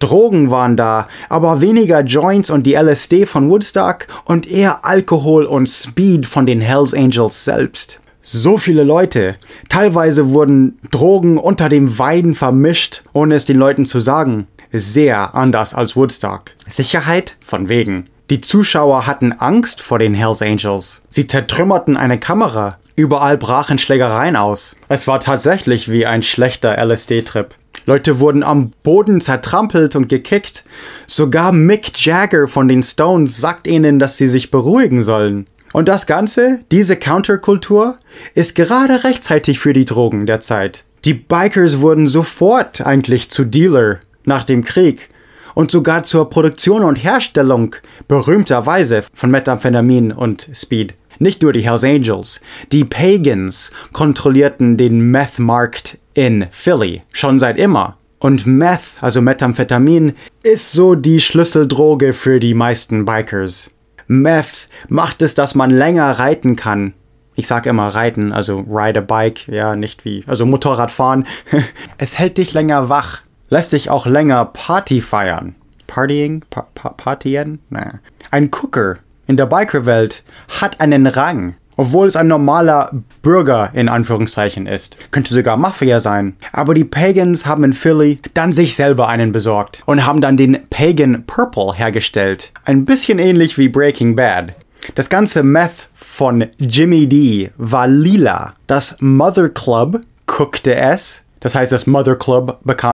Drogen 0.00 0.50
waren 0.50 0.76
da, 0.76 1.08
aber 1.28 1.60
weniger 1.60 2.00
Joints 2.00 2.50
und 2.50 2.64
die 2.64 2.74
LSD 2.74 3.26
von 3.26 3.48
Woodstock 3.48 4.06
und 4.24 4.50
eher 4.50 4.84
Alkohol 4.84 5.44
und 5.44 5.68
Speed 5.68 6.26
von 6.26 6.46
den 6.46 6.60
Hells 6.60 6.94
Angels 6.94 7.44
selbst. 7.44 8.00
So 8.20 8.56
viele 8.56 8.84
Leute. 8.84 9.36
Teilweise 9.68 10.30
wurden 10.30 10.78
Drogen 10.90 11.38
unter 11.38 11.68
dem 11.68 11.98
Weiden 11.98 12.34
vermischt, 12.34 13.02
ohne 13.12 13.34
es 13.34 13.44
den 13.44 13.58
Leuten 13.58 13.84
zu 13.84 14.00
sagen 14.00 14.46
sehr 14.74 15.34
anders 15.34 15.74
als 15.74 15.94
Woodstock. 15.94 16.50
Sicherheit 16.66 17.36
von 17.40 17.68
wegen. 17.68 18.06
Die 18.30 18.40
Zuschauer 18.40 19.06
hatten 19.06 19.32
Angst 19.32 19.80
vor 19.80 19.98
den 19.98 20.14
Hells 20.14 20.42
Angels. 20.42 21.02
Sie 21.08 21.26
zertrümmerten 21.26 21.96
eine 21.96 22.18
Kamera. 22.18 22.78
Überall 22.96 23.36
brachen 23.36 23.78
Schlägereien 23.78 24.34
aus. 24.34 24.76
Es 24.88 25.06
war 25.06 25.20
tatsächlich 25.20 25.90
wie 25.90 26.06
ein 26.06 26.22
schlechter 26.22 26.76
LSD-Trip. 26.76 27.54
Leute 27.86 28.18
wurden 28.18 28.42
am 28.42 28.72
Boden 28.82 29.20
zertrampelt 29.20 29.94
und 29.94 30.08
gekickt. 30.08 30.64
Sogar 31.06 31.52
Mick 31.52 32.04
Jagger 32.04 32.48
von 32.48 32.66
den 32.66 32.82
Stones 32.82 33.40
sagt 33.40 33.66
ihnen, 33.66 33.98
dass 33.98 34.16
sie 34.16 34.28
sich 34.28 34.50
beruhigen 34.50 35.02
sollen. 35.02 35.46
Und 35.72 35.88
das 35.88 36.06
Ganze, 36.06 36.60
diese 36.70 36.96
Counterkultur, 36.96 37.98
ist 38.34 38.54
gerade 38.54 39.04
rechtzeitig 39.04 39.58
für 39.58 39.72
die 39.72 39.84
Drogen 39.84 40.24
der 40.24 40.40
Zeit. 40.40 40.84
Die 41.04 41.14
Bikers 41.14 41.80
wurden 41.80 42.08
sofort 42.08 42.80
eigentlich 42.80 43.28
zu 43.28 43.44
Dealer 43.44 43.98
nach 44.24 44.44
dem 44.44 44.64
Krieg 44.64 45.08
und 45.54 45.70
sogar 45.70 46.02
zur 46.02 46.28
Produktion 46.28 46.82
und 46.82 46.96
Herstellung 46.96 47.76
berühmterweise 48.08 49.04
von 49.14 49.30
Methamphetamin 49.30 50.12
und 50.12 50.50
Speed. 50.52 50.94
Nicht 51.18 51.42
nur 51.42 51.52
die 51.52 51.60
Hells 51.60 51.84
Angels, 51.84 52.40
die 52.72 52.84
Pagans 52.84 53.72
kontrollierten 53.92 54.76
den 54.76 55.12
Meth-Markt 55.12 55.98
in 56.12 56.46
Philly 56.50 57.02
schon 57.12 57.38
seit 57.38 57.58
immer. 57.58 57.98
Und 58.18 58.46
Meth, 58.46 58.96
also 59.00 59.20
Methamphetamin, 59.20 60.14
ist 60.42 60.72
so 60.72 60.94
die 60.94 61.20
Schlüsseldroge 61.20 62.12
für 62.14 62.40
die 62.40 62.54
meisten 62.54 63.04
Bikers. 63.04 63.70
Meth 64.06 64.66
macht 64.88 65.22
es, 65.22 65.34
dass 65.34 65.54
man 65.54 65.70
länger 65.70 66.10
reiten 66.18 66.56
kann. 66.56 66.94
Ich 67.36 67.46
sage 67.46 67.70
immer 67.70 67.88
reiten, 67.88 68.32
also 68.32 68.64
ride 68.68 69.00
a 69.00 69.02
bike, 69.02 69.48
ja, 69.48 69.76
nicht 69.76 70.04
wie, 70.04 70.24
also 70.26 70.46
Motorrad 70.46 70.90
fahren. 70.90 71.26
es 71.98 72.18
hält 72.18 72.38
dich 72.38 72.54
länger 72.54 72.88
wach 72.88 73.22
lässt 73.48 73.70
sich 73.70 73.90
auch 73.90 74.06
länger 74.06 74.44
Party 74.46 75.00
feiern. 75.00 75.54
Partying? 75.86 76.44
Pa 76.50 76.66
pa 76.74 76.90
partyen? 76.90 77.60
Naja. 77.70 78.00
Ein 78.30 78.50
Cooker 78.50 78.96
in 79.26 79.36
der 79.36 79.46
Bikerwelt 79.46 80.22
hat 80.60 80.80
einen 80.80 81.06
Rang. 81.06 81.54
Obwohl 81.76 82.06
es 82.06 82.14
ein 82.14 82.28
normaler 82.28 82.92
Bürger 83.22 83.70
in 83.72 83.88
Anführungszeichen 83.88 84.66
ist. 84.66 85.10
Könnte 85.10 85.34
sogar 85.34 85.56
Mafia 85.56 85.98
sein. 85.98 86.36
Aber 86.52 86.72
die 86.72 86.84
Pagans 86.84 87.46
haben 87.46 87.64
in 87.64 87.72
Philly 87.72 88.18
dann 88.34 88.52
sich 88.52 88.76
selber 88.76 89.08
einen 89.08 89.32
besorgt 89.32 89.82
und 89.86 90.06
haben 90.06 90.20
dann 90.20 90.36
den 90.36 90.58
Pagan 90.70 91.24
Purple 91.26 91.74
hergestellt. 91.74 92.52
Ein 92.64 92.84
bisschen 92.84 93.18
ähnlich 93.18 93.58
wie 93.58 93.68
Breaking 93.68 94.14
Bad. 94.14 94.54
Das 94.94 95.08
ganze 95.08 95.42
Meth 95.42 95.88
von 95.94 96.46
Jimmy 96.58 97.08
D 97.08 97.50
war 97.56 97.88
lila. 97.88 98.54
Das 98.68 98.96
Mother 99.00 99.48
Club 99.48 100.00
guckte 100.26 100.76
es. 100.76 101.24
Das 101.40 101.56
heißt, 101.56 101.72
das 101.72 101.86
Mother 101.86 102.16
Club 102.16 102.60
bekam 102.62 102.93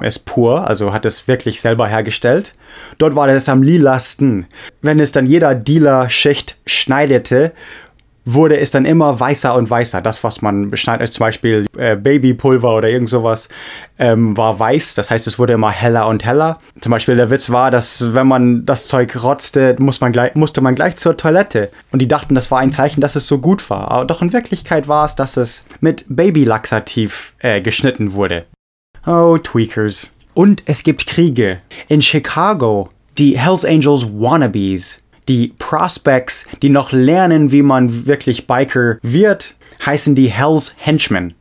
Es 0.00 0.18
pur, 0.18 0.68
also 0.68 0.92
hat 0.92 1.04
es 1.04 1.28
wirklich 1.28 1.60
selber 1.60 1.86
hergestellt. 1.86 2.54
Dort 2.98 3.14
war 3.14 3.28
es 3.28 3.48
am 3.48 3.62
lilasten. 3.62 4.46
Wenn 4.82 4.98
es 4.98 5.12
dann 5.12 5.26
jeder 5.26 5.54
Dealer-Schicht 5.54 6.56
schneidete, 6.66 7.52
wurde 8.24 8.58
es 8.58 8.70
dann 8.70 8.86
immer 8.86 9.18
weißer 9.20 9.54
und 9.54 9.70
weißer. 9.70 10.00
Das, 10.00 10.24
was 10.24 10.42
man 10.42 10.70
beschneidet, 10.70 11.12
zum 11.12 11.20
Beispiel 11.20 11.66
äh, 11.76 11.94
Babypulver 11.94 12.74
oder 12.74 12.88
irgend 12.88 13.08
sowas, 13.08 13.48
ähm, 13.98 14.36
war 14.36 14.58
weiß. 14.58 14.94
Das 14.94 15.10
heißt, 15.10 15.26
es 15.26 15.38
wurde 15.38 15.52
immer 15.52 15.70
heller 15.70 16.08
und 16.08 16.24
heller. 16.24 16.58
Zum 16.80 16.90
Beispiel 16.90 17.16
der 17.16 17.30
Witz 17.30 17.50
war, 17.50 17.70
dass 17.70 18.14
wenn 18.14 18.26
man 18.26 18.66
das 18.66 18.88
Zeug 18.88 19.22
rotzte, 19.22 19.76
muss 19.78 20.00
man 20.00 20.12
gleich, 20.12 20.34
musste 20.34 20.60
man 20.60 20.74
gleich 20.74 20.96
zur 20.96 21.16
Toilette. 21.16 21.70
Und 21.92 22.00
die 22.00 22.08
dachten, 22.08 22.34
das 22.34 22.50
war 22.50 22.60
ein 22.60 22.72
Zeichen, 22.72 23.00
dass 23.00 23.16
es 23.16 23.26
so 23.26 23.38
gut 23.38 23.68
war. 23.70 23.90
Aber 23.90 24.06
doch 24.06 24.22
in 24.22 24.32
Wirklichkeit 24.32 24.88
war 24.88 25.04
es, 25.04 25.14
dass 25.14 25.36
es 25.36 25.66
mit 25.80 26.04
Babylaxativ 26.08 27.34
äh, 27.38 27.60
geschnitten 27.60 28.14
wurde. 28.14 28.46
Oh, 29.06 29.38
Tweakers. 29.38 30.10
Und 30.34 30.62
es 30.66 30.82
gibt 30.82 31.06
Kriege. 31.06 31.60
In 31.88 32.00
Chicago, 32.00 32.88
die 33.18 33.38
Hells 33.38 33.64
Angels 33.64 34.06
Wannabes 34.06 35.04
die 35.28 35.54
Prospects, 35.58 36.48
die 36.62 36.68
noch 36.68 36.92
lernen, 36.92 37.52
wie 37.52 37.62
man 37.62 38.06
wirklich 38.06 38.46
Biker 38.46 38.98
wird, 39.02 39.54
heißen 39.84 40.14
die 40.14 40.30
Hells 40.30 40.74
Henchmen 40.76 41.34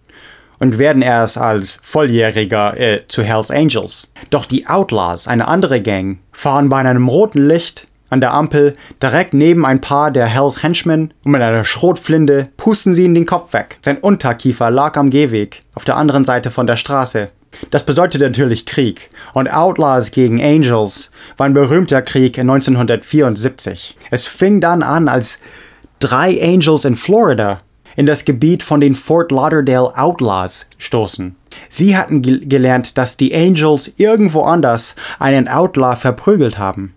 und 0.59 0.77
werden 0.77 1.01
erst 1.01 1.37
als 1.37 1.79
Volljähriger 1.83 2.79
äh, 2.79 3.01
zu 3.07 3.23
Hells 3.23 3.51
Angels. 3.51 4.09
Doch 4.29 4.45
die 4.45 4.67
Outlaws, 4.67 5.27
eine 5.27 5.47
andere 5.47 5.81
Gang, 5.81 6.19
fahren 6.31 6.69
bei 6.69 6.77
einem 6.77 7.07
roten 7.07 7.45
Licht 7.45 7.87
an 8.09 8.21
der 8.21 8.33
Ampel 8.33 8.73
direkt 9.01 9.33
neben 9.33 9.65
ein 9.65 9.81
paar 9.81 10.11
der 10.11 10.27
Hells 10.27 10.61
Henchmen 10.61 11.13
und 11.25 11.31
mit 11.31 11.41
einer 11.41 11.63
Schrotflinte 11.63 12.49
pusten 12.57 12.93
sie 12.93 13.05
ihn 13.05 13.15
den 13.15 13.25
Kopf 13.25 13.53
weg. 13.53 13.79
Sein 13.81 13.97
Unterkiefer 13.97 14.69
lag 14.69 14.95
am 14.97 15.09
Gehweg, 15.09 15.61
auf 15.73 15.83
der 15.83 15.97
anderen 15.97 16.23
Seite 16.23 16.51
von 16.51 16.67
der 16.67 16.75
Straße. 16.75 17.29
Das 17.71 17.85
bedeutete 17.85 18.25
natürlich 18.25 18.65
Krieg. 18.65 19.09
Und 19.33 19.51
Outlaws 19.51 20.11
gegen 20.11 20.41
Angels 20.41 21.11
war 21.37 21.45
ein 21.45 21.53
berühmter 21.53 22.01
Krieg 22.01 22.37
1974. 22.37 23.95
Es 24.11 24.27
fing 24.27 24.59
dann 24.59 24.83
an, 24.83 25.07
als 25.07 25.39
drei 25.99 26.41
Angels 26.41 26.85
in 26.85 26.95
Florida 26.95 27.59
in 27.95 28.05
das 28.05 28.25
Gebiet 28.25 28.63
von 28.63 28.79
den 28.79 28.95
Fort 28.95 29.31
Lauderdale 29.31 29.95
Outlaws 29.97 30.67
stoßen. 30.77 31.35
Sie 31.69 31.95
hatten 31.95 32.21
ge 32.21 32.45
gelernt, 32.45 32.97
dass 32.97 33.17
die 33.17 33.35
Angels 33.35 33.93
irgendwo 33.97 34.41
anders 34.41 34.95
einen 35.19 35.47
Outlaw 35.47 35.95
verprügelt 35.95 36.57
haben. 36.57 36.93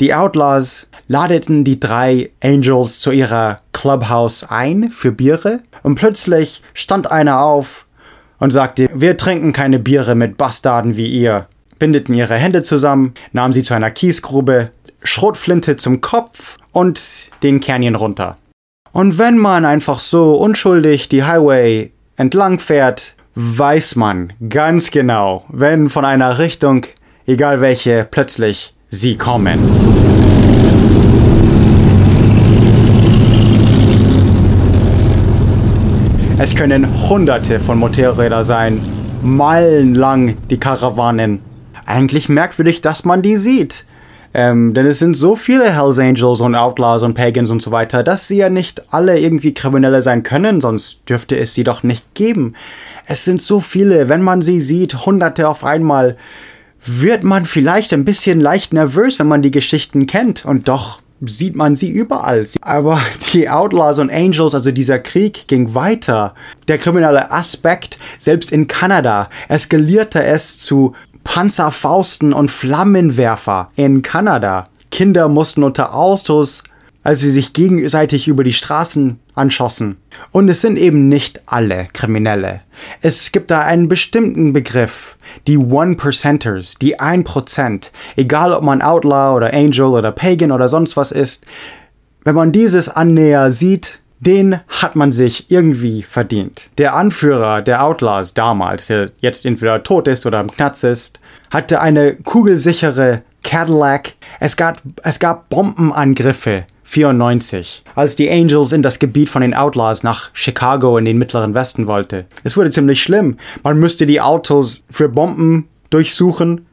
Die 0.00 0.14
Outlaws 0.14 0.88
ladeten 1.08 1.64
die 1.64 1.80
drei 1.80 2.30
Angels 2.42 3.00
zu 3.00 3.10
ihrer 3.10 3.58
Clubhouse 3.72 4.44
ein 4.48 4.90
für 4.90 5.12
Biere 5.12 5.60
und 5.82 5.96
plötzlich 5.96 6.62
stand 6.72 7.10
einer 7.10 7.42
auf 7.42 7.83
und 8.44 8.50
sagte, 8.50 8.90
wir 8.94 9.16
trinken 9.16 9.54
keine 9.54 9.78
Biere 9.78 10.14
mit 10.14 10.36
Bastarden 10.36 10.98
wie 10.98 11.06
ihr, 11.06 11.46
bindeten 11.78 12.14
ihre 12.14 12.34
Hände 12.34 12.62
zusammen, 12.62 13.14
nahmen 13.32 13.54
sie 13.54 13.62
zu 13.62 13.72
einer 13.72 13.90
Kiesgrube, 13.90 14.70
Schrotflinte 15.02 15.76
zum 15.76 16.02
Kopf 16.02 16.58
und 16.70 17.30
den 17.42 17.60
Canyon 17.60 17.94
runter. 17.94 18.36
Und 18.92 19.16
wenn 19.16 19.38
man 19.38 19.64
einfach 19.64 19.98
so 19.98 20.36
unschuldig 20.36 21.08
die 21.08 21.24
Highway 21.24 21.90
entlang 22.16 22.58
fährt, 22.58 23.14
weiß 23.34 23.96
man 23.96 24.34
ganz 24.50 24.90
genau, 24.90 25.46
wenn 25.48 25.88
von 25.88 26.04
einer 26.04 26.38
Richtung, 26.38 26.84
egal 27.26 27.62
welche, 27.62 28.06
plötzlich 28.10 28.74
sie 28.90 29.16
kommen. 29.16 30.23
Es 36.44 36.54
können 36.54 37.08
hunderte 37.08 37.58
von 37.58 37.78
Motorrädern 37.78 38.44
sein, 38.44 38.82
meilenlang 39.22 40.36
die 40.50 40.60
Karawanen. 40.60 41.40
Eigentlich 41.86 42.28
merkwürdig, 42.28 42.82
dass 42.82 43.06
man 43.06 43.22
die 43.22 43.38
sieht. 43.38 43.86
Ähm, 44.34 44.74
denn 44.74 44.84
es 44.84 44.98
sind 44.98 45.16
so 45.16 45.36
viele 45.36 45.72
Hells 45.72 45.98
Angels 45.98 46.42
und 46.42 46.54
Outlaws 46.54 47.02
und 47.02 47.14
Pagans 47.14 47.48
und 47.48 47.62
so 47.62 47.70
weiter, 47.70 48.02
dass 48.02 48.28
sie 48.28 48.36
ja 48.36 48.50
nicht 48.50 48.92
alle 48.92 49.18
irgendwie 49.18 49.54
Kriminelle 49.54 50.02
sein 50.02 50.22
können, 50.22 50.60
sonst 50.60 51.08
dürfte 51.08 51.38
es 51.38 51.54
sie 51.54 51.64
doch 51.64 51.82
nicht 51.82 52.14
geben. 52.14 52.52
Es 53.06 53.24
sind 53.24 53.40
so 53.40 53.58
viele, 53.60 54.10
wenn 54.10 54.20
man 54.20 54.42
sie 54.42 54.60
sieht, 54.60 55.06
hunderte 55.06 55.48
auf 55.48 55.64
einmal, 55.64 56.18
wird 56.84 57.24
man 57.24 57.46
vielleicht 57.46 57.94
ein 57.94 58.04
bisschen 58.04 58.38
leicht 58.42 58.74
nervös, 58.74 59.18
wenn 59.18 59.28
man 59.28 59.40
die 59.40 59.50
Geschichten 59.50 60.06
kennt. 60.06 60.44
Und 60.44 60.68
doch 60.68 61.00
sieht 61.28 61.56
man 61.56 61.76
sie 61.76 61.90
überall. 61.90 62.46
Aber 62.60 63.00
die 63.32 63.48
Outlaws 63.48 63.98
und 63.98 64.10
Angels, 64.10 64.54
also 64.54 64.70
dieser 64.70 64.98
Krieg 64.98 65.46
ging 65.48 65.74
weiter. 65.74 66.34
Der 66.68 66.78
kriminelle 66.78 67.30
Aspekt, 67.30 67.98
selbst 68.18 68.52
in 68.52 68.66
Kanada, 68.66 69.28
eskalierte 69.48 70.22
es 70.22 70.58
zu 70.58 70.94
Panzerfausten 71.24 72.32
und 72.32 72.50
Flammenwerfer 72.50 73.70
in 73.76 74.02
Kanada. 74.02 74.64
Kinder 74.90 75.28
mussten 75.28 75.64
unter 75.64 75.94
Autos, 75.94 76.62
als 77.04 77.20
sie 77.20 77.30
sich 77.30 77.52
gegenseitig 77.52 78.26
über 78.26 78.42
die 78.42 78.52
Straßen 78.52 79.20
anschossen. 79.34 79.98
Und 80.32 80.48
es 80.48 80.62
sind 80.62 80.78
eben 80.78 81.08
nicht 81.08 81.42
alle 81.46 81.86
Kriminelle. 81.92 82.62
Es 83.02 83.30
gibt 83.30 83.50
da 83.50 83.60
einen 83.60 83.88
bestimmten 83.88 84.52
Begriff, 84.52 85.16
die 85.46 85.58
One-Percenters, 85.58 86.74
die 86.74 86.98
1%. 86.98 87.90
Egal 88.16 88.52
ob 88.54 88.64
man 88.64 88.82
Outlaw 88.82 89.36
oder 89.36 89.52
Angel 89.52 89.84
oder 89.84 90.10
Pagan 90.12 90.50
oder 90.50 90.68
sonst 90.68 90.96
was 90.96 91.12
ist, 91.12 91.44
wenn 92.24 92.34
man 92.34 92.52
dieses 92.52 92.88
Annäher 92.88 93.50
sieht, 93.50 94.00
den 94.20 94.60
hat 94.68 94.96
man 94.96 95.12
sich 95.12 95.50
irgendwie 95.50 96.02
verdient. 96.02 96.70
Der 96.78 96.94
Anführer 96.94 97.60
der 97.60 97.84
Outlaws 97.84 98.32
damals, 98.32 98.86
der 98.86 99.10
jetzt 99.20 99.44
entweder 99.44 99.82
tot 99.82 100.08
ist 100.08 100.24
oder 100.24 100.40
im 100.40 100.50
Knatz 100.50 100.82
ist, 100.84 101.20
hatte 101.52 101.82
eine 101.82 102.14
kugelsichere 102.14 103.22
Cadillac. 103.42 104.14
Es 104.40 104.56
gab, 104.56 104.78
es 105.02 105.18
gab 105.18 105.50
Bombenangriffe 105.50 106.64
94, 106.84 107.82
als 107.94 108.14
die 108.14 108.30
Angels 108.30 108.72
in 108.72 108.82
das 108.82 108.98
Gebiet 108.98 109.28
von 109.28 109.42
den 109.42 109.54
Outlaws 109.54 110.02
nach 110.02 110.30
Chicago 110.32 110.96
in 110.96 111.04
den 111.04 111.18
mittleren 111.18 111.54
Westen 111.54 111.86
wollte. 111.86 112.26
Es 112.44 112.56
wurde 112.56 112.70
ziemlich 112.70 113.02
schlimm. 113.02 113.38
Man 113.62 113.78
müsste 113.78 114.06
die 114.06 114.20
Autos 114.20 114.84
für 114.90 115.08
Bomben 115.08 115.68
durchsuchen 115.90 116.66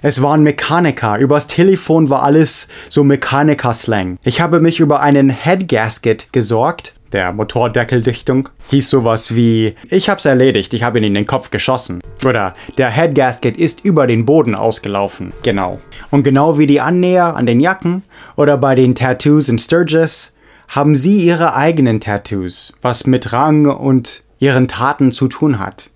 es 0.00 0.22
waren 0.22 0.44
Mechaniker. 0.44 1.18
Übers 1.18 1.48
Telefon 1.48 2.08
war 2.08 2.22
alles 2.22 2.68
so 2.88 3.02
Mechaniker-Slang. 3.02 4.18
Ich 4.22 4.40
habe 4.40 4.60
mich 4.60 4.78
über 4.78 5.00
einen 5.00 5.28
Head 5.30 5.68
Gasket 5.68 6.32
gesorgt. 6.32 6.94
Der 7.12 7.32
Motordeckeldichtung 7.32 8.50
hieß 8.70 8.90
sowas 8.90 9.34
wie 9.34 9.74
Ich 9.88 10.10
hab's 10.10 10.26
erledigt, 10.26 10.74
ich 10.74 10.82
habe 10.82 10.98
ihn 10.98 11.04
in 11.04 11.14
den 11.14 11.26
Kopf 11.26 11.50
geschossen. 11.50 12.02
Oder 12.24 12.52
der 12.76 12.90
Head 12.90 13.14
Gasket 13.14 13.56
ist 13.56 13.84
über 13.84 14.06
den 14.06 14.26
Boden 14.26 14.54
ausgelaufen. 14.54 15.32
Genau. 15.42 15.80
Und 16.10 16.22
genau 16.22 16.58
wie 16.58 16.66
die 16.66 16.80
Annäher 16.80 17.34
an 17.36 17.46
den 17.46 17.60
Jacken 17.60 18.02
oder 18.36 18.58
bei 18.58 18.74
den 18.74 18.94
Tattoos 18.94 19.48
in 19.48 19.58
Sturgis 19.58 20.34
haben 20.68 20.94
sie 20.94 21.22
ihre 21.22 21.54
eigenen 21.54 22.00
Tattoos, 22.00 22.74
was 22.82 23.06
mit 23.06 23.32
Rang 23.32 23.66
und 23.66 24.22
ihren 24.38 24.68
Taten 24.68 25.12
zu 25.12 25.28
tun 25.28 25.58
hat. 25.58 25.90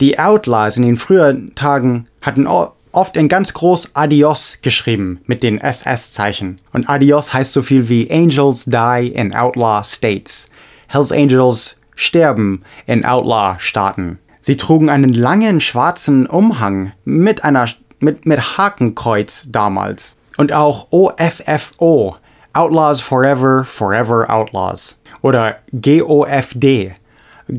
Die 0.00 0.18
Outlaws 0.18 0.76
in 0.76 0.84
den 0.84 0.96
früheren 0.96 1.54
Tagen 1.56 2.06
hatten 2.20 2.46
oft 2.92 3.16
in 3.16 3.28
ganz 3.28 3.52
groß 3.54 3.94
Adios 3.94 4.58
geschrieben 4.62 5.20
mit 5.26 5.42
den 5.42 5.58
SS-Zeichen. 5.58 6.60
Und 6.72 6.88
Adios 6.88 7.34
heißt 7.34 7.52
so 7.52 7.62
viel 7.62 7.88
wie 7.88 8.10
Angels 8.10 8.66
die 8.66 9.08
in 9.14 9.34
Outlaw 9.34 9.82
States. 9.84 10.50
Hells 10.88 11.10
Angels 11.12 11.80
sterben 11.94 12.62
in 12.86 13.04
Outlaw-Staaten. 13.04 14.18
Sie 14.40 14.56
trugen 14.56 14.90
einen 14.90 15.12
langen 15.12 15.60
schwarzen 15.60 16.26
Umhang 16.26 16.92
mit 17.04 17.44
einer 17.44 17.68
mit, 18.00 18.26
mit 18.26 18.58
Hakenkreuz 18.58 19.46
damals. 19.50 20.16
Und 20.36 20.52
auch 20.52 20.88
OFFO, 20.90 22.16
Outlaws 22.52 23.00
Forever, 23.00 23.64
Forever 23.64 24.28
Outlaws. 24.28 25.00
Oder 25.20 25.58
GOFD, 25.72 26.94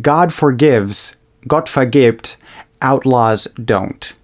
God 0.01 0.33
Forgives, 0.33 1.19
Gott 1.47 1.69
vergibt, 1.69 2.37
Outlaws 2.81 3.53
don't. 3.57 4.15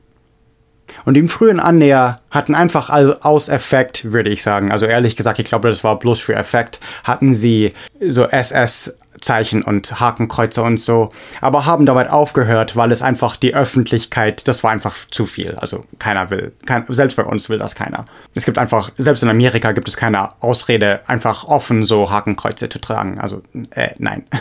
Und 1.06 1.14
die 1.16 1.28
frühen 1.28 1.60
Annäher 1.60 2.18
hatten 2.32 2.56
einfach 2.56 2.90
aus 3.22 3.50
Effekt, 3.50 4.12
würde 4.12 4.30
ich 4.30 4.44
sagen, 4.44 4.72
also 4.72 4.86
ehrlich 4.86 5.16
gesagt, 5.16 5.40
ich 5.40 5.46
glaube, 5.46 5.70
das 5.70 5.84
war 5.84 6.00
bloß 6.00 6.20
für 6.20 6.36
Effekt, 6.36 6.80
hatten 7.04 7.34
sie 7.34 7.74
so 8.00 8.26
SS 8.26 9.00
Zeichen 9.22 9.64
und 9.64 10.00
Hakenkreuze 10.00 10.62
und 10.62 10.80
so, 10.80 11.12
aber 11.42 11.66
haben 11.66 11.86
damit 11.86 12.10
aufgehört, 12.10 12.76
weil 12.76 12.92
es 12.92 13.02
einfach 13.02 13.36
die 13.36 13.54
Öffentlichkeit, 13.54 14.48
das 14.48 14.64
war 14.64 14.72
einfach 14.72 14.96
zu 15.10 15.26
viel. 15.26 15.56
Also 15.56 15.86
keiner 15.98 16.30
will, 16.30 16.54
kein, 16.66 16.86
selbst 16.88 17.16
bei 17.16 17.24
uns 17.24 17.50
will 17.50 17.58
das 17.58 17.76
keiner. 17.76 18.06
Es 18.36 18.46
gibt 18.46 18.58
einfach, 18.58 18.92
selbst 18.98 19.24
in 19.24 19.30
Amerika 19.30 19.72
gibt 19.72 19.88
es 19.88 19.98
keine 19.98 20.30
Ausrede, 20.42 21.02
einfach 21.08 21.44
offen 21.44 21.84
so 21.84 22.12
Hakenkreuze 22.12 22.70
zu 22.70 22.80
tragen. 22.80 23.20
Also 23.20 23.42
äh, 23.72 23.90
nein. 23.98 24.24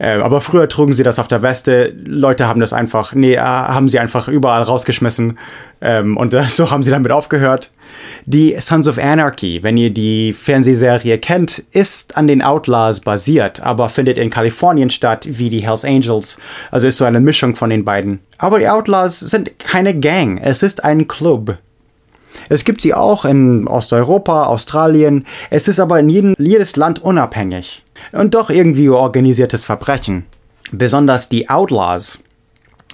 Äh, 0.00 0.12
aber 0.20 0.40
früher 0.40 0.66
trugen 0.68 0.94
sie 0.94 1.02
das 1.02 1.18
auf 1.18 1.28
der 1.28 1.42
Weste. 1.42 1.92
Leute 2.04 2.48
haben 2.48 2.58
das 2.58 2.72
einfach, 2.72 3.14
nee, 3.14 3.34
äh, 3.34 3.38
haben 3.38 3.90
sie 3.90 3.98
einfach 3.98 4.28
überall 4.28 4.62
rausgeschmissen. 4.62 5.38
Ähm, 5.82 6.16
und 6.16 6.32
äh, 6.32 6.44
so 6.48 6.70
haben 6.70 6.82
sie 6.82 6.90
damit 6.90 7.12
aufgehört. 7.12 7.70
Die 8.24 8.56
Sons 8.58 8.88
of 8.88 8.98
Anarchy, 8.98 9.62
wenn 9.62 9.76
ihr 9.76 9.90
die 9.90 10.32
Fernsehserie 10.32 11.18
kennt, 11.18 11.58
ist 11.72 12.16
an 12.16 12.26
den 12.26 12.40
Outlaws 12.40 13.00
basiert, 13.00 13.60
aber 13.60 13.90
findet 13.90 14.16
in 14.16 14.30
Kalifornien 14.30 14.88
statt, 14.88 15.26
wie 15.28 15.50
die 15.50 15.66
Hells 15.66 15.84
Angels. 15.84 16.38
Also 16.70 16.86
ist 16.86 16.96
so 16.96 17.04
eine 17.04 17.20
Mischung 17.20 17.54
von 17.54 17.68
den 17.68 17.84
beiden. 17.84 18.20
Aber 18.38 18.58
die 18.58 18.68
Outlaws 18.68 19.20
sind 19.20 19.58
keine 19.58 19.98
Gang, 19.98 20.38
es 20.38 20.62
ist 20.62 20.82
ein 20.82 21.08
Club. 21.08 21.58
Es 22.48 22.64
gibt 22.64 22.80
sie 22.80 22.94
auch 22.94 23.24
in 23.24 23.66
Osteuropa, 23.66 24.44
Australien. 24.44 25.24
Es 25.50 25.68
ist 25.68 25.80
aber 25.80 26.00
in 26.00 26.08
jedem, 26.08 26.34
jedes 26.38 26.76
Land 26.76 27.02
unabhängig. 27.02 27.84
Und 28.12 28.34
doch 28.34 28.50
irgendwie 28.50 28.88
organisiertes 28.88 29.64
Verbrechen. 29.64 30.24
Besonders 30.72 31.28
die 31.28 31.48
Outlaws, 31.48 32.20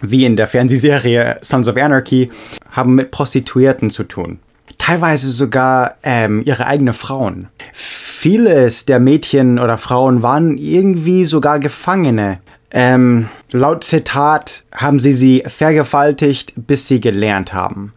wie 0.02 0.24
in 0.24 0.36
der 0.36 0.46
Fernsehserie 0.46 1.38
Sons 1.42 1.68
of 1.68 1.76
Anarchy, 1.76 2.30
haben 2.70 2.94
mit 2.94 3.10
Prostituierten 3.10 3.90
zu 3.90 4.04
tun. 4.04 4.38
Teilweise 4.78 5.30
sogar 5.30 5.96
ähm, 6.02 6.42
ihre 6.44 6.66
eigenen 6.66 6.94
Frauen. 6.94 7.48
Vieles 7.72 8.84
der 8.86 9.00
Mädchen 9.00 9.58
oder 9.58 9.78
Frauen 9.78 10.22
waren 10.22 10.58
irgendwie 10.58 11.24
sogar 11.24 11.58
Gefangene. 11.58 12.40
Ähm, 12.70 13.28
laut 13.52 13.84
Zitat 13.84 14.64
haben 14.74 14.98
sie 14.98 15.12
sie 15.12 15.42
vergewaltigt, 15.46 16.52
bis 16.56 16.88
sie 16.88 17.00
gelernt 17.00 17.52
haben 17.54 17.95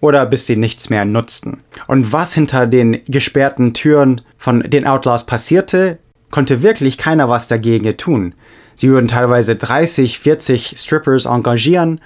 oder 0.00 0.26
bis 0.26 0.46
sie 0.46 0.56
nichts 0.56 0.90
mehr 0.90 1.04
nutzten. 1.04 1.62
Und 1.86 2.12
was 2.12 2.34
hinter 2.34 2.66
den 2.66 3.00
gesperrten 3.06 3.74
Türen 3.74 4.22
von 4.38 4.60
den 4.60 4.86
Outlaws 4.86 5.26
passierte, 5.26 5.98
konnte 6.30 6.62
wirklich 6.62 6.98
keiner 6.98 7.28
was 7.28 7.48
dagegen 7.48 7.96
tun. 7.96 8.34
Sie 8.76 8.88
würden 8.88 9.08
teilweise 9.08 9.56
30, 9.56 10.18
40 10.18 10.74
Strippers 10.76 11.26
engagieren 11.26 12.00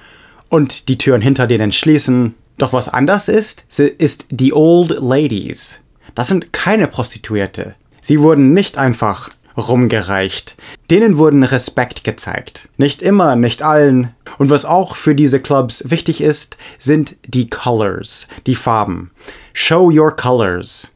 und 0.48 0.88
die 0.88 0.98
Türen 0.98 1.20
hinter 1.20 1.46
denen 1.46 1.72
schließen. 1.72 2.34
Doch 2.58 2.72
was 2.72 2.88
anders 2.88 3.28
ist, 3.28 3.66
ist 3.80 4.26
die 4.30 4.52
Old 4.52 4.90
Ladies. 4.90 5.80
Das 6.14 6.28
sind 6.28 6.52
keine 6.52 6.88
Prostituierte. 6.88 7.74
Sie 8.00 8.20
wurden 8.20 8.52
nicht 8.52 8.78
einfach 8.78 9.30
rumgereicht. 9.56 10.56
Denen 10.90 11.16
wurden 11.16 11.42
Respekt 11.42 12.04
gezeigt. 12.04 12.68
Nicht 12.76 13.02
immer, 13.02 13.36
nicht 13.36 13.62
allen. 13.62 14.14
Und 14.38 14.50
was 14.50 14.64
auch 14.64 14.96
für 14.96 15.14
diese 15.14 15.40
Clubs 15.40 15.90
wichtig 15.90 16.20
ist, 16.20 16.56
sind 16.78 17.16
die 17.26 17.48
Colors, 17.48 18.28
die 18.46 18.54
Farben. 18.54 19.10
Show 19.52 19.90
your 19.90 20.14
colors. 20.16 20.94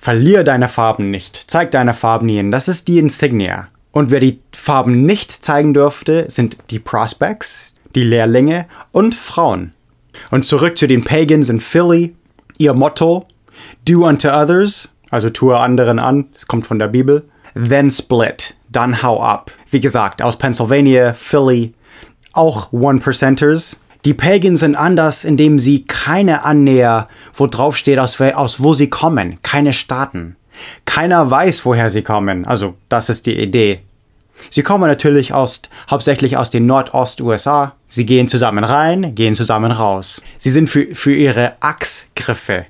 Verlier 0.00 0.44
deine 0.44 0.68
Farben 0.68 1.10
nicht. 1.10 1.50
Zeig 1.50 1.70
deine 1.70 1.94
Farben 1.94 2.26
nie. 2.26 2.50
Das 2.50 2.68
ist 2.68 2.88
die 2.88 2.98
Insignia. 2.98 3.68
Und 3.92 4.10
wer 4.10 4.20
die 4.20 4.40
Farben 4.52 5.04
nicht 5.04 5.32
zeigen 5.44 5.74
dürfte, 5.74 6.26
sind 6.28 6.56
die 6.70 6.78
Prospects, 6.78 7.74
die 7.94 8.04
Lehrlinge 8.04 8.66
und 8.92 9.14
Frauen. 9.14 9.72
Und 10.30 10.46
zurück 10.46 10.78
zu 10.78 10.86
den 10.86 11.04
Pagans 11.04 11.48
in 11.48 11.60
Philly. 11.60 12.14
Ihr 12.58 12.74
Motto, 12.74 13.26
do 13.88 14.06
unto 14.06 14.28
others, 14.28 14.92
also 15.10 15.30
tue 15.30 15.58
anderen 15.58 15.98
an, 15.98 16.28
das 16.34 16.46
kommt 16.46 16.66
von 16.66 16.78
der 16.78 16.88
Bibel, 16.88 17.24
then 17.54 17.90
split, 17.90 18.54
dann 18.68 19.02
hau 19.02 19.22
ab. 19.22 19.50
Wie 19.70 19.80
gesagt, 19.80 20.22
aus 20.22 20.36
Pennsylvania, 20.36 21.12
Philly, 21.12 21.74
auch 22.32 22.72
One-Percenters. 22.72 23.80
Die 24.04 24.14
Pagans 24.14 24.60
sind 24.60 24.76
anders, 24.76 25.24
indem 25.24 25.58
sie 25.58 25.84
keine 25.84 26.44
Annäher, 26.44 27.08
wo 27.34 27.46
drauf 27.46 27.76
steht, 27.76 27.98
aus, 27.98 28.20
aus 28.20 28.62
wo 28.62 28.72
sie 28.72 28.88
kommen, 28.88 29.38
keine 29.42 29.72
Staaten. 29.72 30.36
Keiner 30.84 31.30
weiß, 31.30 31.64
woher 31.64 31.90
sie 31.90 32.02
kommen, 32.02 32.46
also 32.46 32.74
das 32.88 33.08
ist 33.08 33.26
die 33.26 33.38
Idee. 33.38 33.80
Sie 34.48 34.62
kommen 34.62 34.88
natürlich 34.88 35.34
aus, 35.34 35.62
hauptsächlich 35.90 36.36
aus 36.36 36.50
den 36.50 36.66
Nordost-USA. 36.66 37.74
Sie 37.86 38.06
gehen 38.06 38.26
zusammen 38.26 38.64
rein, 38.64 39.14
gehen 39.14 39.34
zusammen 39.34 39.70
raus. 39.70 40.22
Sie 40.38 40.50
sind 40.50 40.70
für, 40.70 40.94
für 40.94 41.14
ihre 41.14 41.54
Achsgriffe 41.60 42.64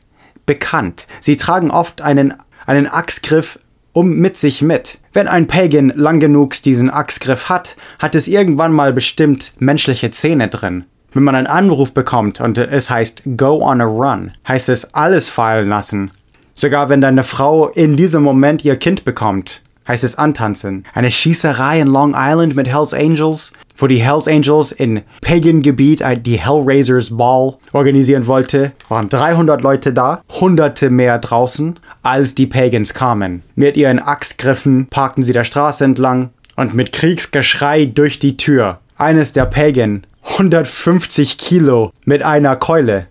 bekannt. 0.47 1.07
Sie 1.21 1.37
tragen 1.37 1.71
oft 1.71 2.03
einen, 2.03 2.35
einen 2.67 2.89
Achsgriff 2.89 3.61
um 3.93 4.17
mit 4.17 4.37
sich 4.37 4.63
mit. 4.63 4.99
Wenn 5.13 5.29
ein 5.29 5.47
Pagan 5.47 5.93
lang 5.95 6.21
genug 6.21 6.61
diesen 6.63 6.91
Achsgriff 6.91 7.49
hat, 7.49 7.77
hat 7.99 8.15
es 8.15 8.29
irgendwann 8.29 8.73
mal 8.73 8.93
bestimmt 8.93 9.53
menschliche 9.59 10.11
Zähne 10.11 10.49
drin. 10.49 10.85
Wenn 11.13 11.25
man 11.25 11.35
einen 11.35 11.49
Anruf 11.49 11.93
bekommt 11.93 12.41
und 12.41 12.57
es 12.57 12.89
heißt 12.89 13.23
Go 13.37 13.63
on 13.63 13.81
a 13.81 13.85
Run, 13.85 14.33
heißt 14.47 14.69
es 14.69 14.95
alles 14.95 15.29
fallen 15.29 15.69
lassen. 15.69 16.13
Sogar 16.55 16.89
wenn 16.89 17.01
deine 17.01 17.25
Frau 17.25 17.69
in 17.69 17.97
diesem 17.97 18.23
Moment 18.23 18.65
ihr 18.65 18.77
Kind 18.77 19.05
bekommt, 19.05 19.63
heißt 19.89 20.05
es 20.05 20.19
antanzen. 20.19 20.85
Eine 20.95 21.11
Schießerei 21.11 21.81
in 21.81 21.89
Long 21.89 22.15
Island 22.17 22.55
mit 22.55 22.69
Hells 22.69 22.95
Angels, 22.95 23.53
wo 23.81 23.87
die 23.87 24.03
Hells 24.03 24.29
Angels 24.29 24.73
in 24.73 25.03
Pagan-Gebiet 25.23 26.05
die 26.23 26.39
Hellraisers 26.39 27.17
Ball 27.17 27.57
organisieren 27.73 28.27
wollte, 28.27 28.73
waren 28.89 29.09
300 29.09 29.63
Leute 29.63 29.93
da, 29.93 30.23
hunderte 30.41 30.91
mehr 30.91 31.19
draußen, 31.19 31.79
als 32.03 32.35
die 32.35 32.47
Pagans 32.47 32.95
kamen. 32.95 33.43
Mit 33.55 33.77
ihren 33.77 33.99
Axtgriffen 33.99 34.87
parkten 34.89 35.23
sie 35.23 35.33
der 35.33 35.45
Straße 35.45 35.85
entlang 35.85 36.31
und 36.57 36.75
mit 36.75 36.93
Kriegsgeschrei 36.93 37.87
durch 37.87 38.19
die 38.19 38.37
Tür. 38.37 38.81
Eines 38.97 39.33
der 39.33 39.47
Pagan, 39.47 40.07
150 40.25 41.39
Kilo 41.39 41.91
mit 42.05 42.23
einer 42.23 42.57
Keule. 42.57 43.07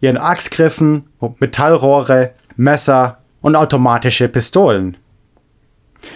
Ihren 0.00 0.16
Axtgriffen, 0.16 1.04
Metallrohre, 1.38 2.32
Messer 2.56 3.18
und 3.40 3.56
automatische 3.56 4.28
Pistolen. 4.28 4.96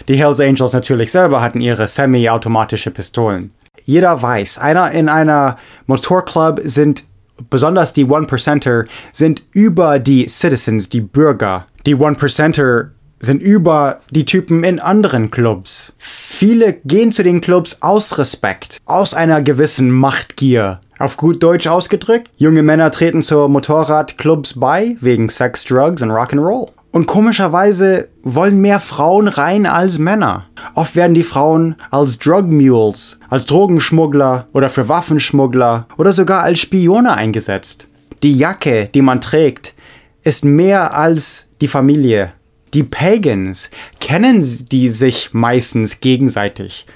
Die 0.08 0.16
Hells 0.16 0.40
Angels 0.40 0.72
natürlich 0.72 1.10
selber 1.10 1.40
hatten 1.40 1.60
ihre 1.60 1.86
semi-automatische 1.86 2.90
Pistolen. 2.90 3.52
Jeder 3.84 4.20
weiß, 4.20 4.58
einer 4.58 4.90
in 4.92 5.08
einer 5.08 5.58
Motorclub 5.86 6.60
sind 6.64 7.04
besonders 7.50 7.92
die 7.92 8.04
One-Percenter 8.04 8.84
sind 9.12 9.42
über 9.52 9.98
die 9.98 10.28
Citizens, 10.28 10.88
die 10.88 11.00
Bürger. 11.00 11.66
Die 11.86 11.94
One-Percenter 11.94 12.90
sind 13.20 13.40
über 13.40 14.00
die 14.10 14.24
Typen 14.24 14.64
in 14.64 14.78
anderen 14.78 15.30
Clubs. 15.30 15.92
Viele 15.98 16.74
gehen 16.84 17.12
zu 17.12 17.22
den 17.22 17.40
Clubs 17.40 17.82
aus 17.82 18.18
Respekt, 18.18 18.78
aus 18.84 19.14
einer 19.14 19.42
gewissen 19.42 19.90
Machtgier. 19.90 20.80
Auf 20.98 21.16
gut 21.16 21.42
Deutsch 21.42 21.66
ausgedrückt, 21.66 22.30
junge 22.36 22.62
Männer 22.62 22.90
treten 22.92 23.22
zu 23.22 23.48
Motorradclubs 23.48 24.58
bei 24.58 24.96
wegen 25.00 25.28
Sex, 25.28 25.64
Drugs 25.64 26.02
und 26.02 26.10
Rock'n'Roll. 26.10 26.68
Und 26.92 27.06
komischerweise 27.06 28.08
wollen 28.22 28.60
mehr 28.60 28.78
Frauen 28.78 29.26
rein 29.26 29.64
als 29.64 29.96
Männer. 29.98 30.44
Oft 30.74 30.94
werden 30.94 31.14
die 31.14 31.22
Frauen 31.22 31.76
als 31.90 32.18
Drug 32.18 32.44
Mules, 32.44 33.18
als 33.30 33.46
Drogenschmuggler 33.46 34.46
oder 34.52 34.68
für 34.68 34.90
Waffenschmuggler 34.90 35.86
oder 35.96 36.12
sogar 36.12 36.42
als 36.42 36.60
Spione 36.60 37.14
eingesetzt. 37.14 37.88
Die 38.22 38.36
Jacke, 38.36 38.90
die 38.94 39.00
man 39.00 39.22
trägt, 39.22 39.74
ist 40.22 40.44
mehr 40.44 40.94
als 40.94 41.50
die 41.62 41.68
Familie. 41.68 42.34
Die 42.74 42.84
Pagans 42.84 43.70
kennen 43.98 44.44
die 44.70 44.90
sich 44.90 45.30
meistens 45.32 46.00
gegenseitig. 46.00 46.86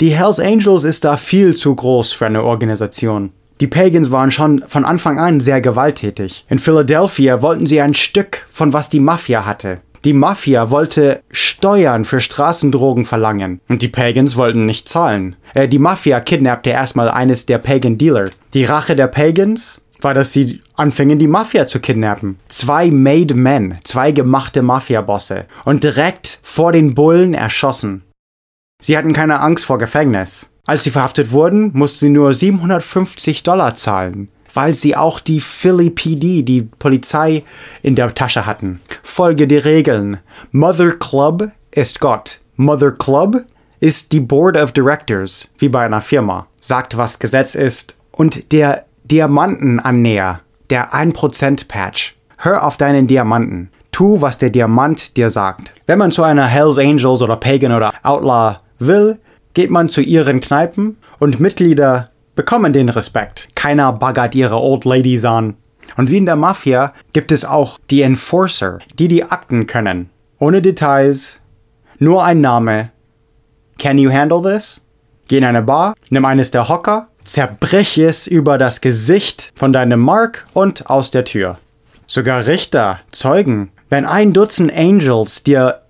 Die 0.00 0.10
Hells 0.10 0.38
Angels 0.38 0.84
ist 0.84 1.04
da 1.04 1.16
viel 1.16 1.54
zu 1.54 1.74
groß 1.74 2.12
für 2.12 2.26
eine 2.26 2.42
Organisation. 2.42 3.32
Die 3.60 3.66
Pagans 3.66 4.10
waren 4.10 4.30
schon 4.30 4.62
von 4.66 4.84
Anfang 4.84 5.18
an 5.18 5.40
sehr 5.40 5.60
gewalttätig. 5.60 6.44
In 6.48 6.58
Philadelphia 6.58 7.40
wollten 7.40 7.64
sie 7.64 7.80
ein 7.80 7.94
Stück 7.94 8.46
von 8.50 8.72
was 8.72 8.90
die 8.90 9.00
Mafia 9.00 9.46
hatte. 9.46 9.80
Die 10.04 10.12
Mafia 10.12 10.70
wollte 10.70 11.22
Steuern 11.30 12.04
für 12.04 12.20
Straßendrogen 12.20 13.06
verlangen 13.06 13.60
und 13.68 13.82
die 13.82 13.88
Pagans 13.88 14.36
wollten 14.36 14.66
nicht 14.66 14.88
zahlen. 14.88 15.36
Äh, 15.54 15.68
die 15.68 15.78
Mafia 15.78 16.20
kidnappte 16.20 16.70
erstmal 16.70 17.10
eines 17.10 17.46
der 17.46 17.58
Pagan 17.58 17.98
Dealer. 17.98 18.30
Die 18.52 18.64
Rache 18.64 18.94
der 18.94 19.08
Pagans 19.08 19.80
war, 20.02 20.14
dass 20.14 20.32
sie 20.32 20.60
anfingen, 20.74 21.18
die 21.18 21.26
Mafia 21.26 21.66
zu 21.66 21.80
kidnappen. 21.80 22.38
Zwei 22.48 22.90
Made 22.90 23.34
Men, 23.34 23.78
zwei 23.84 24.12
gemachte 24.12 24.62
Mafia-Bosse 24.62 25.46
und 25.64 25.82
direkt 25.82 26.38
vor 26.42 26.72
den 26.72 26.94
Bullen 26.94 27.34
erschossen. 27.34 28.04
Sie 28.80 28.96
hatten 28.96 29.14
keine 29.14 29.40
Angst 29.40 29.64
vor 29.64 29.78
Gefängnis. 29.78 30.55
Als 30.66 30.82
sie 30.82 30.90
verhaftet 30.90 31.30
wurden, 31.30 31.70
mussten 31.74 32.06
sie 32.06 32.10
nur 32.10 32.34
750 32.34 33.44
Dollar 33.44 33.74
zahlen, 33.74 34.28
weil 34.52 34.74
sie 34.74 34.96
auch 34.96 35.20
die 35.20 35.40
Philly 35.40 35.90
PD, 35.90 36.42
die 36.42 36.62
Polizei, 36.62 37.44
in 37.82 37.94
der 37.94 38.14
Tasche 38.14 38.46
hatten. 38.46 38.80
Folge 39.02 39.46
die 39.46 39.58
Regeln. 39.58 40.18
Mother 40.50 40.90
Club 40.90 41.50
ist 41.70 42.00
Gott. 42.00 42.40
Mother 42.56 42.90
Club 42.90 43.44
ist 43.78 44.12
die 44.12 44.20
Board 44.20 44.56
of 44.56 44.72
Directors, 44.72 45.48
wie 45.58 45.68
bei 45.68 45.84
einer 45.84 46.00
Firma. 46.00 46.46
Sagt, 46.60 46.96
was 46.96 47.20
Gesetz 47.20 47.54
ist. 47.54 47.96
Und 48.10 48.50
der 48.50 48.86
Diamantenannäher, 49.04 50.40
der 50.70 50.92
1%-Patch. 50.92 52.16
Hör 52.38 52.66
auf 52.66 52.76
deinen 52.76 53.06
Diamanten. 53.06 53.70
Tu, 53.92 54.20
was 54.20 54.38
der 54.38 54.50
Diamant 54.50 55.16
dir 55.16 55.30
sagt. 55.30 55.72
Wenn 55.86 55.98
man 55.98 56.10
zu 56.10 56.22
einer 56.22 56.46
Hells 56.46 56.76
Angels 56.76 57.22
oder 57.22 57.36
Pagan 57.36 57.72
oder 57.72 57.94
Outlaw 58.02 58.56
will, 58.78 59.18
geht 59.56 59.70
man 59.70 59.88
zu 59.88 60.02
ihren 60.02 60.42
Kneipen 60.42 60.98
und 61.18 61.40
Mitglieder 61.40 62.10
bekommen 62.34 62.74
den 62.74 62.90
Respekt. 62.90 63.48
Keiner 63.54 63.90
baggert 63.90 64.34
ihre 64.34 64.60
Old 64.60 64.84
Ladies 64.84 65.24
an. 65.24 65.56
Und 65.96 66.10
wie 66.10 66.18
in 66.18 66.26
der 66.26 66.36
Mafia 66.36 66.92
gibt 67.14 67.32
es 67.32 67.46
auch 67.46 67.78
die 67.88 68.02
Enforcer, 68.02 68.80
die 68.98 69.08
die 69.08 69.24
Akten 69.24 69.66
können. 69.66 70.10
Ohne 70.38 70.60
Details, 70.60 71.40
nur 71.98 72.22
ein 72.22 72.42
Name. 72.42 72.90
Can 73.78 73.96
you 73.96 74.12
handle 74.12 74.42
this? 74.42 74.84
Geh 75.26 75.38
in 75.38 75.44
eine 75.44 75.62
Bar, 75.62 75.94
nimm 76.10 76.26
eines 76.26 76.50
der 76.50 76.68
Hocker, 76.68 77.08
zerbrich 77.24 77.96
es 77.96 78.26
über 78.26 78.58
das 78.58 78.82
Gesicht 78.82 79.54
von 79.56 79.72
deinem 79.72 80.00
Mark 80.00 80.46
und 80.52 80.90
aus 80.90 81.10
der 81.10 81.24
Tür. 81.24 81.56
Sogar 82.06 82.46
Richter, 82.46 83.00
Zeugen, 83.10 83.70
wenn 83.88 84.04
ein 84.04 84.34
Dutzend 84.34 84.70
Angels 84.76 85.44
dir 85.44 85.80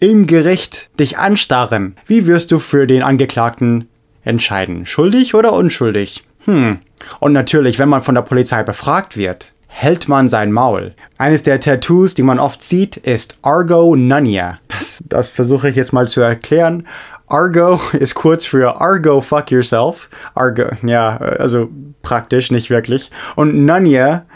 im 0.00 0.26
Gericht 0.26 0.90
dich 0.98 1.18
anstarren, 1.18 1.96
wie 2.06 2.26
wirst 2.26 2.50
du 2.52 2.58
für 2.58 2.86
den 2.86 3.02
Angeklagten 3.02 3.88
entscheiden? 4.22 4.86
Schuldig 4.86 5.34
oder 5.34 5.52
unschuldig? 5.52 6.24
Hm. 6.44 6.78
Und 7.20 7.32
natürlich, 7.32 7.78
wenn 7.78 7.88
man 7.88 8.02
von 8.02 8.14
der 8.14 8.22
Polizei 8.22 8.62
befragt 8.62 9.16
wird, 9.16 9.52
hält 9.66 10.08
man 10.08 10.28
sein 10.28 10.52
Maul. 10.52 10.94
Eines 11.18 11.42
der 11.42 11.60
Tattoos, 11.60 12.14
die 12.14 12.22
man 12.22 12.38
oft 12.38 12.62
sieht, 12.62 12.96
ist 12.96 13.38
Argo 13.42 13.94
Nunya. 13.94 14.58
Das, 14.68 15.02
das 15.08 15.30
versuche 15.30 15.68
ich 15.68 15.76
jetzt 15.76 15.92
mal 15.92 16.08
zu 16.08 16.20
erklären. 16.20 16.86
Argo 17.26 17.80
ist 17.92 18.14
kurz 18.14 18.46
für 18.46 18.80
Argo 18.80 19.20
Fuck 19.20 19.50
Yourself. 19.50 20.08
Argo, 20.34 20.64
ja, 20.82 21.16
also 21.16 21.68
praktisch, 22.02 22.50
nicht 22.50 22.70
wirklich. 22.70 23.10
Und 23.36 23.66
Nunya 23.66 24.26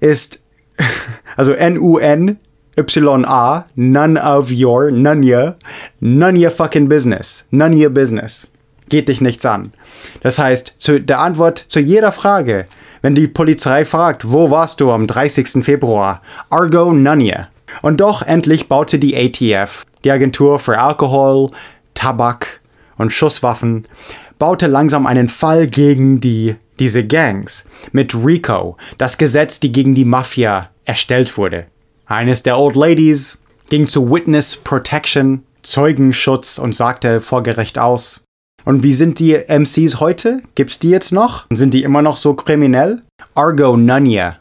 ist, 0.00 0.40
also 1.36 1.52
N-U-N 1.52 2.38
Y-A, 2.76 3.66
none 3.76 4.18
of 4.18 4.50
your, 4.50 4.90
none 4.90 5.22
your, 5.22 5.56
none 6.00 6.36
your 6.36 6.50
fucking 6.50 6.88
business. 6.88 7.46
None 7.50 7.74
your 7.74 7.90
business. 7.90 8.48
Geht 8.88 9.08
dich 9.08 9.20
nichts 9.20 9.44
an. 9.44 9.72
Das 10.22 10.38
heißt, 10.38 10.76
zu 10.78 11.00
der 11.00 11.20
Antwort 11.20 11.58
zu 11.58 11.80
jeder 11.80 12.12
Frage, 12.12 12.66
wenn 13.02 13.14
die 13.14 13.28
Polizei 13.28 13.84
fragt, 13.84 14.30
wo 14.30 14.50
warst 14.50 14.80
du 14.80 14.90
am 14.90 15.06
30. 15.06 15.64
Februar? 15.64 16.22
Argo 16.50 16.92
Nunye. 16.92 17.48
Und 17.82 18.00
doch 18.00 18.22
endlich 18.22 18.68
baute 18.68 18.98
die 18.98 19.16
ATF, 19.16 19.86
die 20.04 20.10
Agentur 20.10 20.58
für 20.58 20.78
Alkohol, 20.78 21.50
Tabak 21.94 22.60
und 22.96 23.12
Schusswaffen, 23.12 23.86
baute 24.38 24.66
langsam 24.66 25.06
einen 25.06 25.28
Fall 25.28 25.66
gegen 25.66 26.20
die, 26.20 26.56
diese 26.78 27.06
Gangs 27.06 27.68
mit 27.92 28.14
RICO, 28.14 28.76
das 28.98 29.18
Gesetz, 29.18 29.60
die 29.60 29.72
gegen 29.72 29.94
die 29.94 30.04
Mafia 30.04 30.70
erstellt 30.84 31.36
wurde. 31.36 31.66
Eines 32.12 32.42
der 32.42 32.58
Old 32.58 32.76
Ladies 32.76 33.38
ging 33.70 33.86
zu 33.86 34.10
Witness 34.10 34.54
Protection, 34.54 35.44
Zeugenschutz 35.62 36.58
und 36.58 36.74
sagte 36.74 37.22
vor 37.22 37.42
Gericht 37.42 37.78
aus. 37.78 38.22
Und 38.66 38.82
wie 38.82 38.92
sind 38.92 39.18
die 39.18 39.32
MCs 39.32 39.98
heute? 39.98 40.42
Gibt's 40.54 40.78
die 40.78 40.90
jetzt 40.90 41.12
noch? 41.12 41.46
Sind 41.48 41.72
die 41.72 41.82
immer 41.82 42.02
noch 42.02 42.18
so 42.18 42.34
kriminell? 42.34 43.00
Argo 43.34 43.78
Nunya. 43.78 44.36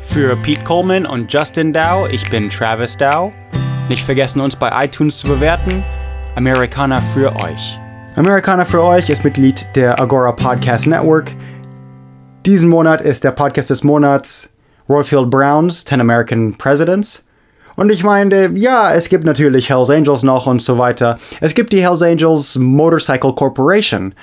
Für 0.00 0.34
Pete 0.36 0.64
Coleman 0.64 1.04
und 1.04 1.30
Justin 1.30 1.74
Dow, 1.74 2.08
ich 2.10 2.30
bin 2.30 2.48
Travis 2.48 2.96
Dow. 2.96 3.34
Nicht 3.90 4.02
vergessen, 4.02 4.40
uns 4.40 4.56
bei 4.56 4.86
iTunes 4.86 5.18
zu 5.18 5.26
bewerten. 5.26 5.84
Amerikaner 6.36 7.02
für 7.02 7.38
euch. 7.42 7.78
Amerikaner 8.16 8.64
für 8.64 8.82
euch 8.82 9.10
ist 9.10 9.24
Mitglied 9.24 9.68
der 9.74 10.00
Agora 10.00 10.32
Podcast 10.32 10.86
Network. 10.86 11.32
Diesen 12.46 12.70
Monat 12.70 13.02
ist 13.02 13.24
der 13.24 13.30
Podcast 13.30 13.68
des 13.68 13.84
Monats 13.84 14.56
Royfield 14.88 15.28
Browns 15.28 15.84
10 15.84 16.00
American 16.00 16.54
Presidents. 16.56 17.26
Und 17.76 17.90
ich 17.90 18.02
meine, 18.04 18.52
ja, 18.54 18.94
es 18.94 19.10
gibt 19.10 19.24
natürlich 19.24 19.68
Hells 19.68 19.90
Angels 19.90 20.22
noch 20.22 20.46
und 20.46 20.62
so 20.62 20.78
weiter. 20.78 21.18
Es 21.42 21.54
gibt 21.54 21.74
die 21.74 21.82
Hells 21.82 22.00
Angels 22.00 22.56
Motorcycle 22.56 23.34
Corporation 23.34 24.14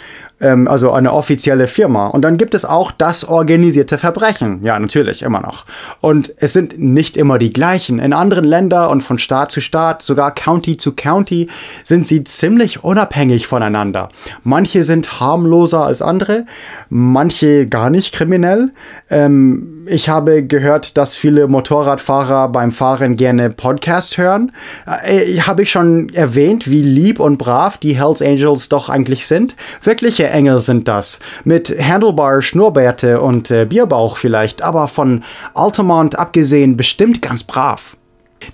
ähm, 0.44 0.68
also 0.68 0.92
eine 0.92 1.14
offizielle 1.14 1.68
Firma. 1.68 2.08
Und 2.08 2.22
dann 2.22 2.38
gibt 2.38 2.54
es 2.54 2.66
auch 2.66 2.92
das 2.92 3.26
organisierte 3.26 3.98
Verbrechen. 3.98 4.60
Ja, 4.64 4.78
natürlich, 4.78 5.24
immer 5.24 5.42
noch. 5.42 5.66
Und 6.02 6.34
es 6.38 6.54
sind 6.54 6.78
nicht 6.78 7.18
immer 7.18 7.40
die 7.40 7.54
gleichen. 7.54 8.00
In 8.00 8.14
anderen 8.14 8.44
Ländern 8.44 8.92
und 8.92 9.02
von 9.02 9.18
Staat 9.18 9.52
zu 9.52 9.62
Staat, 9.62 10.02
sogar 10.02 10.36
County 10.36 10.78
zu 10.78 10.92
County, 10.92 11.48
sind 11.84 12.06
sie 12.06 12.24
ziemlich 12.24 12.84
unabhängig 12.84 13.48
voneinander. 13.48 14.10
Manche 14.44 14.84
sind 14.84 15.20
harmloser 15.20 15.86
als 15.86 16.02
andere, 16.02 16.46
manche 16.90 17.68
gar 17.68 17.90
nicht 17.90 18.14
kriminell. 18.14 18.72
Ähm, 19.10 19.84
ich 19.86 20.10
habe 20.10 20.44
gehört, 20.44 20.98
dass 20.98 21.16
viele 21.16 21.48
Motorradfahrer 21.48 22.50
beim 22.50 22.72
Fahren 22.72 23.16
gerne 23.16 23.50
Podcasts 23.50 24.18
hören. 24.18 24.52
Äh, 25.06 25.40
habe 25.42 25.64
ich 25.64 25.72
schon 25.72 26.10
erwähnt, 26.10 26.70
wie 26.70 26.82
lieb 26.82 27.20
und 27.20 27.38
brav 27.38 27.78
die 27.78 27.98
Hells 27.98 28.22
Angels 28.22 28.70
doch 28.70 28.90
eigentlich 28.90 29.28
sind? 29.28 29.56
Wirkliche 29.82 30.33
Engel 30.34 30.60
sind 30.60 30.88
das. 30.88 31.20
Mit 31.44 31.70
Handlebar, 31.70 32.42
Schnurrbärte 32.42 33.22
und 33.22 33.52
äh, 33.52 33.66
Bierbauch 33.66 34.18
vielleicht, 34.18 34.62
aber 34.62 34.88
von 34.88 35.24
Altamont 35.54 36.18
abgesehen 36.18 36.76
bestimmt 36.76 37.22
ganz 37.22 37.44
brav. 37.44 37.96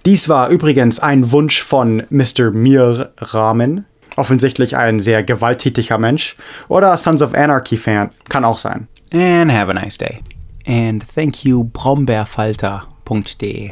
Dies 0.06 0.30
war 0.30 0.50
übrigens 0.50 1.00
ein 1.00 1.32
Wunsch 1.32 1.64
von 1.64 2.04
Mr. 2.10 2.52
Mir 2.52 3.12
Rahmen. 3.18 3.86
Offensichtlich 4.16 4.78
ein 4.78 5.00
sehr 5.00 5.24
gewalttätiger 5.24 5.98
Mensch. 5.98 6.36
Oder 6.68 6.96
Sons 6.98 7.22
of 7.22 7.34
Anarchy 7.34 7.78
Fan. 7.78 8.10
Kann 8.28 8.46
auch 8.46 8.60
sein. 8.60 8.88
And 9.14 9.52
have 9.52 9.72
a 9.72 9.74
nice 9.74 9.98
day. 9.98 10.20
And 10.68 11.04
thank 11.16 11.44
you, 11.44 11.64
brombeerfalter.de. 11.64 13.72